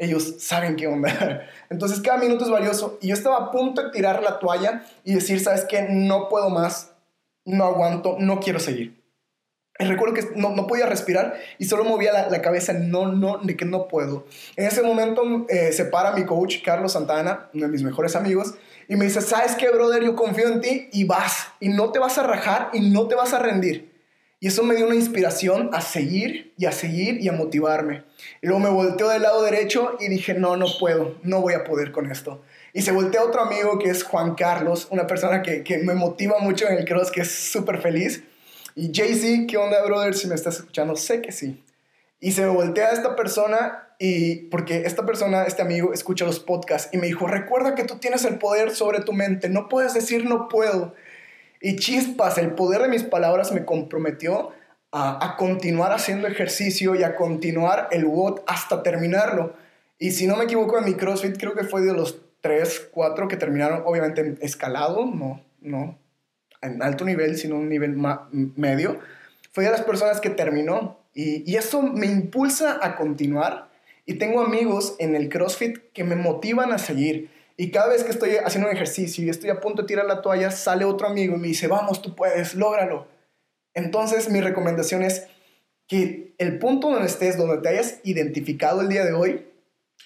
ellos 0.00 0.36
saben 0.38 0.76
qué 0.76 0.86
onda. 0.86 1.46
Entonces 1.70 2.00
cada 2.00 2.18
minuto 2.18 2.44
es 2.44 2.50
valioso. 2.50 2.98
Y 3.00 3.08
yo 3.08 3.14
estaba 3.14 3.36
a 3.36 3.50
punto 3.50 3.82
de 3.82 3.90
tirar 3.90 4.22
la 4.22 4.38
toalla 4.38 4.82
y 5.04 5.14
decir, 5.14 5.40
¿sabes 5.40 5.66
qué? 5.68 5.86
No 5.90 6.28
puedo 6.28 6.48
más, 6.48 6.92
no 7.44 7.64
aguanto, 7.64 8.16
no 8.18 8.40
quiero 8.40 8.58
seguir. 8.58 8.98
Y 9.78 9.84
recuerdo 9.84 10.14
que 10.14 10.24
no, 10.36 10.50
no 10.54 10.66
podía 10.66 10.86
respirar 10.86 11.38
y 11.58 11.66
solo 11.66 11.84
movía 11.84 12.12
la, 12.12 12.28
la, 12.28 12.42
cabeza, 12.42 12.72
no, 12.72 13.12
no, 13.12 13.38
de 13.38 13.56
que 13.56 13.64
no 13.64 13.88
puedo. 13.88 14.26
En 14.56 14.66
ese 14.66 14.82
momento 14.82 15.22
eh, 15.48 15.72
se 15.72 15.86
para 15.86 16.12
mi 16.12 16.24
coach, 16.26 16.62
Carlos 16.62 16.92
Santana, 16.92 17.48
uno 17.54 17.66
de 17.66 17.72
mis 17.72 17.82
mejores 17.82 18.16
amigos, 18.16 18.54
y 18.90 18.96
me 18.96 19.04
dice, 19.04 19.20
¿sabes 19.20 19.54
qué, 19.54 19.70
brother? 19.70 20.02
Yo 20.02 20.16
confío 20.16 20.48
en 20.48 20.60
ti 20.60 20.88
y 20.90 21.04
vas. 21.04 21.46
Y 21.60 21.68
no 21.68 21.92
te 21.92 22.00
vas 22.00 22.18
a 22.18 22.24
rajar 22.24 22.70
y 22.72 22.80
no 22.90 23.06
te 23.06 23.14
vas 23.14 23.32
a 23.32 23.38
rendir. 23.38 23.92
Y 24.40 24.48
eso 24.48 24.64
me 24.64 24.74
dio 24.74 24.86
una 24.86 24.96
inspiración 24.96 25.70
a 25.72 25.80
seguir 25.80 26.52
y 26.58 26.66
a 26.66 26.72
seguir 26.72 27.20
y 27.20 27.28
a 27.28 27.32
motivarme. 27.32 28.02
Y 28.42 28.48
luego 28.48 28.58
me 28.58 28.68
volteó 28.68 29.08
del 29.08 29.22
lado 29.22 29.44
derecho 29.44 29.96
y 30.00 30.08
dije, 30.08 30.34
no, 30.34 30.56
no 30.56 30.66
puedo, 30.80 31.14
no 31.22 31.40
voy 31.40 31.54
a 31.54 31.62
poder 31.62 31.92
con 31.92 32.10
esto. 32.10 32.42
Y 32.72 32.82
se 32.82 32.90
volteó 32.90 33.22
otro 33.22 33.42
amigo 33.42 33.78
que 33.78 33.90
es 33.90 34.02
Juan 34.02 34.34
Carlos, 34.34 34.88
una 34.90 35.06
persona 35.06 35.40
que, 35.40 35.62
que 35.62 35.78
me 35.78 35.94
motiva 35.94 36.40
mucho 36.40 36.66
en 36.66 36.76
el 36.78 36.84
cross, 36.84 37.12
que 37.12 37.20
es 37.20 37.30
súper 37.30 37.80
feliz. 37.80 38.24
Y 38.74 38.90
Jay-Z, 38.92 39.46
¿qué 39.46 39.56
onda, 39.56 39.84
brother? 39.84 40.16
Si 40.16 40.26
me 40.26 40.34
estás 40.34 40.56
escuchando, 40.56 40.96
sé 40.96 41.22
que 41.22 41.30
sí. 41.30 41.62
Y 42.20 42.32
se 42.32 42.42
me 42.42 42.48
voltea 42.48 42.88
a 42.88 42.92
esta 42.92 43.16
persona 43.16 43.88
y 43.98 44.48
porque 44.48 44.82
esta 44.86 45.04
persona, 45.04 45.44
este 45.44 45.62
amigo, 45.62 45.92
escucha 45.92 46.24
los 46.24 46.40
podcasts 46.40 46.92
y 46.92 46.98
me 46.98 47.06
dijo, 47.06 47.26
recuerda 47.26 47.74
que 47.74 47.84
tú 47.84 47.98
tienes 47.98 48.24
el 48.24 48.38
poder 48.38 48.70
sobre 48.70 49.00
tu 49.00 49.12
mente, 49.12 49.48
no 49.48 49.68
puedes 49.68 49.94
decir 49.94 50.24
no 50.24 50.48
puedo. 50.48 50.94
Y 51.60 51.76
chispas, 51.76 52.38
el 52.38 52.52
poder 52.52 52.82
de 52.82 52.88
mis 52.88 53.02
palabras 53.02 53.52
me 53.52 53.64
comprometió 53.64 54.50
a, 54.92 55.36
continuar 55.38 55.92
haciendo 55.92 56.26
ejercicio 56.26 56.94
y 56.94 57.02
a 57.02 57.16
continuar 57.16 57.88
el 57.90 58.04
WOD 58.04 58.40
hasta 58.46 58.82
terminarlo. 58.82 59.54
Y 59.98 60.12
si 60.12 60.26
no 60.26 60.36
me 60.36 60.44
equivoco, 60.44 60.78
en 60.78 60.84
mi 60.84 60.94
CrossFit 60.94 61.38
creo 61.38 61.54
que 61.54 61.64
fue 61.64 61.82
de 61.82 61.92
los 61.92 62.22
3, 62.40 62.88
4 62.90 63.28
que 63.28 63.36
terminaron, 63.36 63.82
obviamente 63.84 64.36
escalado, 64.40 65.04
no, 65.06 65.42
no 65.60 65.98
en 66.62 66.82
alto 66.82 67.04
nivel, 67.04 67.36
sino 67.36 67.56
un 67.56 67.68
nivel 67.68 67.96
medio. 68.56 68.98
Fue 69.52 69.64
de 69.64 69.70
las 69.70 69.82
personas 69.82 70.20
que 70.20 70.30
terminó. 70.30 70.99
Y, 71.14 71.50
y 71.50 71.56
eso 71.56 71.82
me 71.82 72.06
impulsa 72.06 72.78
a 72.82 72.96
continuar. 72.96 73.70
Y 74.06 74.14
tengo 74.14 74.40
amigos 74.40 74.96
en 74.98 75.14
el 75.14 75.28
CrossFit 75.28 75.78
que 75.92 76.04
me 76.04 76.16
motivan 76.16 76.72
a 76.72 76.78
seguir 76.78 77.30
y 77.60 77.70
cada 77.70 77.88
vez 77.88 78.04
que 78.04 78.10
estoy 78.10 78.36
haciendo 78.42 78.70
un 78.70 78.74
ejercicio 78.74 79.22
y 79.22 79.28
estoy 79.28 79.50
a 79.50 79.60
punto 79.60 79.82
de 79.82 79.88
tirar 79.88 80.06
la 80.06 80.22
toalla, 80.22 80.50
sale 80.50 80.86
otro 80.86 81.06
amigo 81.06 81.36
y 81.36 81.38
me 81.38 81.48
dice, 81.48 81.66
vamos, 81.66 82.00
tú 82.00 82.16
puedes, 82.16 82.54
lógralo. 82.54 83.06
Entonces 83.74 84.30
mi 84.30 84.40
recomendación 84.40 85.02
es 85.02 85.26
que 85.86 86.32
el 86.38 86.58
punto 86.58 86.88
donde 86.88 87.06
estés, 87.06 87.36
donde 87.36 87.58
te 87.58 87.68
hayas 87.68 88.00
identificado 88.02 88.80
el 88.80 88.88
día 88.88 89.04
de 89.04 89.12
hoy, 89.12 89.46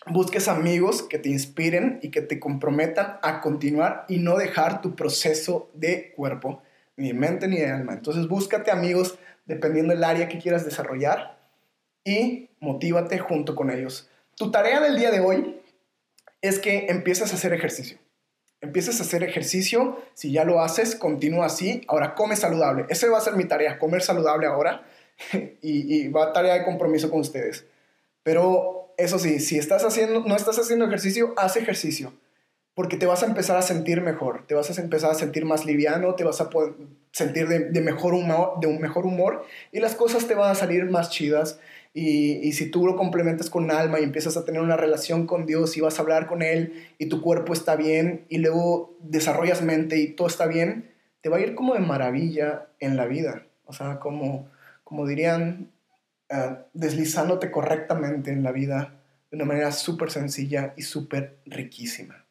busques 0.09 0.49
amigos 0.49 1.05
que 1.05 1.21
te 1.21 1.29
inspiren 1.29 2.01
y 2.03 2.11
que 2.11 2.23
te 2.23 2.40
comprometan 2.40 3.19
a 3.23 3.40
continuar 3.40 4.05
y 4.09 4.19
no 4.19 4.37
dejar 4.37 4.83
tu 4.83 4.97
proceso 4.97 5.71
de 5.75 6.12
cuerpo, 6.17 6.61
ni 6.97 7.12
mente 7.12 7.47
ni 7.47 7.61
alma. 7.61 7.93
Entonces 7.93 8.27
búscate 8.27 8.73
amigos 8.73 9.17
dependiendo 9.44 9.94
del 9.94 10.04
área 10.04 10.28
que 10.28 10.38
quieras 10.38 10.64
desarrollar 10.64 11.38
y 12.04 12.50
motívate 12.61 13.18
junto 13.18 13.54
con 13.54 13.70
ellos. 13.70 14.09
Tu 14.37 14.50
tarea 14.50 14.80
del 14.80 14.96
día 14.96 15.11
de 15.11 15.20
hoy 15.20 15.61
es 16.40 16.59
que 16.59 16.87
empieces 16.88 17.33
a 17.33 17.37
hacer 17.37 17.52
ejercicio. 17.52 17.98
empieces 18.61 18.98
a 18.98 19.02
hacer 19.02 19.22
ejercicio, 19.22 19.98
si 20.14 20.33
ya 20.33 20.44
lo 20.44 20.62
haces, 20.62 20.96
continúa 20.96 21.46
así, 21.46 21.83
ahora 21.87 22.14
come 22.14 22.35
saludable. 22.35 22.87
Esa 22.88 23.11
va 23.11 23.18
a 23.18 23.20
ser 23.20 23.37
mi 23.37 23.44
tarea, 23.44 23.78
comer 23.78 24.00
saludable 24.00 24.46
ahora 24.46 24.87
y, 25.33 25.96
y 25.96 26.09
va 26.09 26.24
a 26.24 26.33
tarea 26.33 26.54
de 26.54 26.64
compromiso 26.64 27.11
con 27.11 27.20
ustedes. 27.20 27.66
Pero 28.22 28.94
eso 28.96 29.18
sí, 29.18 29.38
si 29.38 29.59
estás 29.59 29.85
haciendo, 29.85 30.20
no 30.20 30.35
estás 30.35 30.59
haciendo 30.59 30.87
ejercicio, 30.87 31.35
haz 31.37 31.57
ejercicio 31.57 32.14
porque 32.74 32.96
te 32.96 33.07
vas 33.07 33.22
a 33.22 33.26
empezar 33.26 33.57
a 33.57 33.62
sentir 33.62 34.00
mejor, 34.00 34.46
te 34.46 34.54
vas 34.54 34.76
a 34.76 34.83
empezar 34.83 35.11
a 35.11 35.14
sentir 35.14 35.44
más 35.44 35.64
liviano, 35.64 36.14
te 36.14 36.24
vas 36.24 36.40
a 36.40 36.50
sentir 37.14 37.46
de, 37.46 37.81
mejor 37.81 38.12
humor, 38.12 38.59
de 38.61 38.66
un 38.66 38.81
mejor 38.81 39.07
humor 39.07 39.46
y 39.70 39.79
las 39.79 39.94
cosas 39.94 40.27
te 40.27 40.35
van 40.35 40.50
a 40.50 40.55
salir 40.57 40.85
más 40.87 41.11
chidas. 41.11 41.61
Y, 41.96 42.53
si 42.53 42.70
tú 42.70 42.87
lo 42.87 42.96
complementas 42.96 43.48
con 43.48 43.70
alma 43.70 44.00
y 44.00 44.03
empiezas 44.03 44.37
a 44.37 44.44
tener 44.44 44.61
una 44.61 44.77
relación 44.77 45.29
con 45.29 45.46
Dios 45.46 45.77
y 45.77 45.81
vas 45.81 45.98
a 45.98 46.03
hablar 46.03 46.27
con 46.27 46.42
Él 46.42 46.88
y 46.98 47.07
tu 47.07 47.22
cuerpo 47.22 47.53
está 47.53 47.77
bien 47.77 48.24
y 48.29 48.38
luego 48.38 48.96
desarrollas 49.00 49.62
mente 49.62 49.98
y 49.98 50.09
todo 50.09 50.27
está 50.27 50.46
bien, 50.46 50.90
te 51.20 51.29
va 51.29 51.37
a 51.37 51.40
ir 51.40 51.55
como 51.55 51.74
de 51.74 51.81
maravilla 51.81 52.66
en 52.81 52.96
la 52.96 53.07
vida. 53.07 53.46
O 53.64 53.72
sea, 53.72 54.00
como, 54.00 54.48
como 54.83 55.07
dirían, 55.07 55.70
uh, 56.31 56.57
deslizándote 56.72 57.53
correctamente 57.53 58.33
en 58.33 58.42
la 58.42 58.50
vida 58.50 59.00
de 59.31 59.37
una 59.37 59.44
manera 59.44 59.70
súper 59.70 60.11
sencilla 60.11 60.74
y 60.77 60.83
súper 60.83 61.37
riquísima 61.46 62.24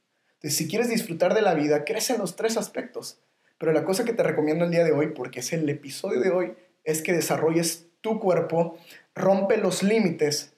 si 0.50 0.67
quieres 0.67 0.89
disfrutar 0.89 1.34
de 1.34 1.41
la 1.41 1.54
vida, 1.54 1.86
crece 1.86 2.13
en 2.13 2.19
los 2.19 2.36
tres 2.36 2.58
aspectos. 2.58 3.19
Pero 3.58 3.72
la 3.72 3.86
cosa 3.86 4.06
que 4.06 4.13
te 4.13 4.24
recomiendo 4.24 4.66
el 4.66 4.72
día 4.72 4.84
de 4.84 4.92
hoy, 4.92 5.08
porque 5.08 5.39
es 5.39 5.54
el 5.54 5.70
episodio 5.70 6.20
de 6.20 6.32
hoy, 6.32 6.54
es 6.84 7.02
que 7.02 7.13
desarrolles 7.13 7.88
tu 8.02 8.20
cuerpo, 8.20 8.78
rompe 9.16 9.58
los 9.58 9.84
límites, 9.84 10.54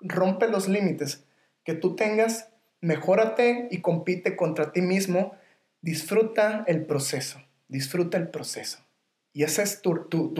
rompe 0.00 0.48
los 0.48 0.68
límites 0.68 1.24
que 1.64 1.74
tú 1.74 1.96
tengas, 1.96 2.50
mejórate 2.80 3.68
y 3.70 3.80
compite 3.80 4.36
contra 4.36 4.72
ti 4.72 4.82
mismo, 4.82 5.34
disfruta 5.80 6.64
el 6.66 6.84
proceso, 6.84 7.42
disfruta 7.68 8.18
el 8.18 8.28
proceso. 8.28 8.80
Y 9.32 9.42
ese 9.42 9.62
es 9.62 9.80
tu, 9.80 9.94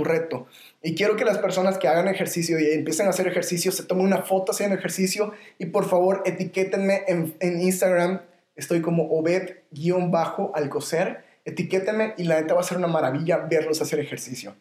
reto. 0.04 0.46
Y 0.80 0.94
quiero 0.94 1.16
que 1.16 1.24
las 1.24 1.38
personas 1.38 1.78
que 1.78 1.88
hagan 1.88 2.06
ejercicio 2.06 2.60
y 2.60 2.70
empiecen 2.70 3.06
a 3.06 3.10
hacer 3.10 3.26
ejercicio 3.26 3.72
se 3.72 3.82
tomen 3.82 4.06
una 4.06 4.22
foto 4.22 4.52
haciendo 4.52 4.76
ejercicio 4.76 5.32
y 5.58 5.66
por 5.66 5.88
favor 5.88 6.22
etiquétenme 6.24 7.02
en, 7.08 7.34
en 7.40 7.60
Instagram 7.60 8.20
Estoy 8.56 8.80
como 8.80 9.10
Obed-Alcocer. 9.10 11.23
Etiquétenme 11.44 12.14
y 12.16 12.24
la 12.24 12.40
neta 12.40 12.54
va 12.54 12.60
a 12.60 12.64
ser 12.64 12.78
una 12.78 12.86
maravilla 12.86 13.38
verlos 13.38 13.82
hacer 13.82 14.00
ejercicio. 14.00 14.56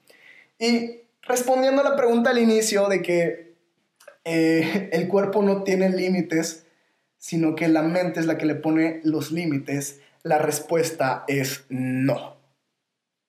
Y 0.59 1.01
respondiendo 1.21 1.81
a 1.81 1.89
la 1.89 1.95
pregunta 1.95 2.31
al 2.31 2.39
inicio 2.39 2.87
de 2.89 3.01
que 3.01 3.53
eh, 4.25 4.89
el 4.93 5.07
cuerpo 5.07 5.41
no 5.41 5.63
tiene 5.63 5.89
límites, 5.89 6.65
sino 7.17 7.55
que 7.55 7.67
la 7.67 7.83
mente 7.83 8.19
es 8.19 8.25
la 8.25 8.37
que 8.37 8.45
le 8.45 8.55
pone 8.55 8.99
los 9.03 9.31
límites, 9.31 10.01
la 10.23 10.37
respuesta 10.37 11.23
es 11.27 11.65
no. 11.69 12.37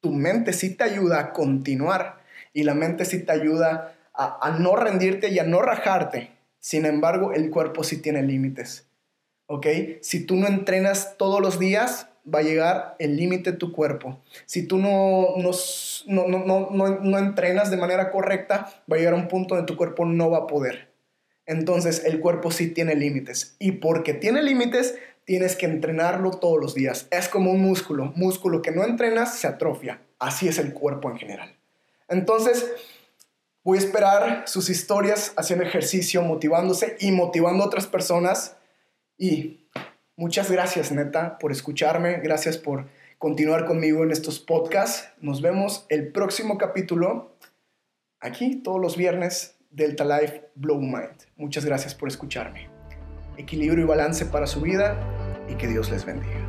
Tu 0.01 0.11
mente 0.11 0.53
sí 0.53 0.75
te 0.75 0.85
ayuda 0.85 1.21
a 1.21 1.33
continuar 1.33 2.23
y 2.53 2.65
la 2.65 2.75
mente 2.75 3.05
sí 3.05 3.21
te 3.21 3.33
ayuda 3.33 3.97
a, 4.13 4.47
a 4.47 4.59
no 4.59 4.77
rendirte 4.77 5.29
y 5.29 5.39
a 5.39 5.45
no 5.45 5.63
rajarte. 5.63 6.31
Sin 6.61 6.87
embargo, 6.87 7.33
el 7.33 7.51
cuerpo 7.51 7.85
sí 7.85 7.99
tiene 7.99 8.23
límites. 8.23 8.87
¿ok? 9.47 9.67
Si 10.01 10.25
tú 10.25 10.37
no 10.37 10.47
entrenas 10.47 11.17
todos 11.17 11.41
los 11.41 11.59
días, 11.59 12.09
va 12.33 12.39
a 12.41 12.43
llegar 12.43 12.97
el 12.99 13.17
límite 13.17 13.53
de 13.53 13.59
tu 13.59 13.73
cuerpo. 13.73 14.23
Si 14.47 14.67
tú 14.67 14.79
no, 14.79 15.35
no, 15.37 15.53
no, 16.07 16.71
no, 16.71 17.19
entrenas 17.19 17.71
de 17.71 17.77
manera 17.77 18.11
correcta, 18.11 18.73
va 18.91 18.97
a 18.97 18.99
llegar 18.99 19.15
un 19.15 19.29
punto 19.29 19.55
donde 19.55 19.67
tu 19.67 19.77
cuerpo 19.77 20.05
no 20.05 20.31
va 20.31 20.39
a 20.39 20.47
poder. 20.47 20.93
Entonces 21.47 22.05
el 22.05 22.21
cuerpo 22.21 22.51
sí 22.51 22.69
tiene 22.69 22.95
límites. 22.95 23.57
Y 23.59 23.73
porque 23.73 24.15
tiene 24.15 24.43
límites, 24.43 24.95
tienes 25.25 25.57
que 25.57 25.67
entrenarlo 25.67 26.31
todos 26.33 26.61
los 26.61 26.75
días. 26.75 27.07
Es 27.11 27.29
como 27.29 27.51
un 27.51 27.61
músculo. 27.61 28.13
Músculo 28.17 28.63
que 28.63 28.71
no 28.71 28.85
entrenas 28.85 29.39
se 29.39 29.47
atrofia. 29.47 30.01
Así 30.19 30.49
es 30.49 30.59
el 30.59 30.73
cuerpo 30.73 31.11
en 31.11 31.19
general. 31.19 31.55
Entonces, 32.09 32.71
voy 33.63 33.79
a 33.79 33.81
esperar 33.81 34.45
sus 34.47 34.71
historias 34.71 35.33
haciendo 35.37 35.65
ejercicio, 35.65 36.23
motivándose 36.23 36.97
y 37.01 37.13
motivando 37.13 37.65
a 37.65 37.67
otras 37.67 37.87
personas 37.87 38.57
y 39.19 39.64
muchas 40.17 40.51
gracias, 40.51 40.93
neta, 40.93 41.39
por 41.39 41.53
escucharme. 41.53 42.19
Gracias 42.21 42.59
por 42.59 42.87
continuar 43.19 43.65
conmigo 43.65 44.05
en 44.05 44.11
estos 44.11 44.41
podcasts. 44.41 45.09
Nos 45.21 45.41
vemos 45.41 45.87
el 45.89 46.13
próximo 46.13 46.59
capítulo 46.59 47.37
aquí 48.21 48.57
todos 48.57 48.81
los 48.81 48.97
viernes 48.97 49.57
Delta 49.71 50.05
Life 50.05 50.49
Blow 50.55 50.81
Mind. 50.81 51.25
Muchas 51.37 51.65
gracias 51.65 51.95
por 51.95 52.09
escucharme. 52.09 52.69
Equilibrio 53.37 53.85
y 53.85 53.89
balance 53.89 54.27
para 54.27 54.47
su 54.47 54.61
vida 54.61 54.97
y 55.49 55.55
que 55.55 55.67
Dios 55.67 55.91
les 55.91 56.05
bendiga. 56.05 56.44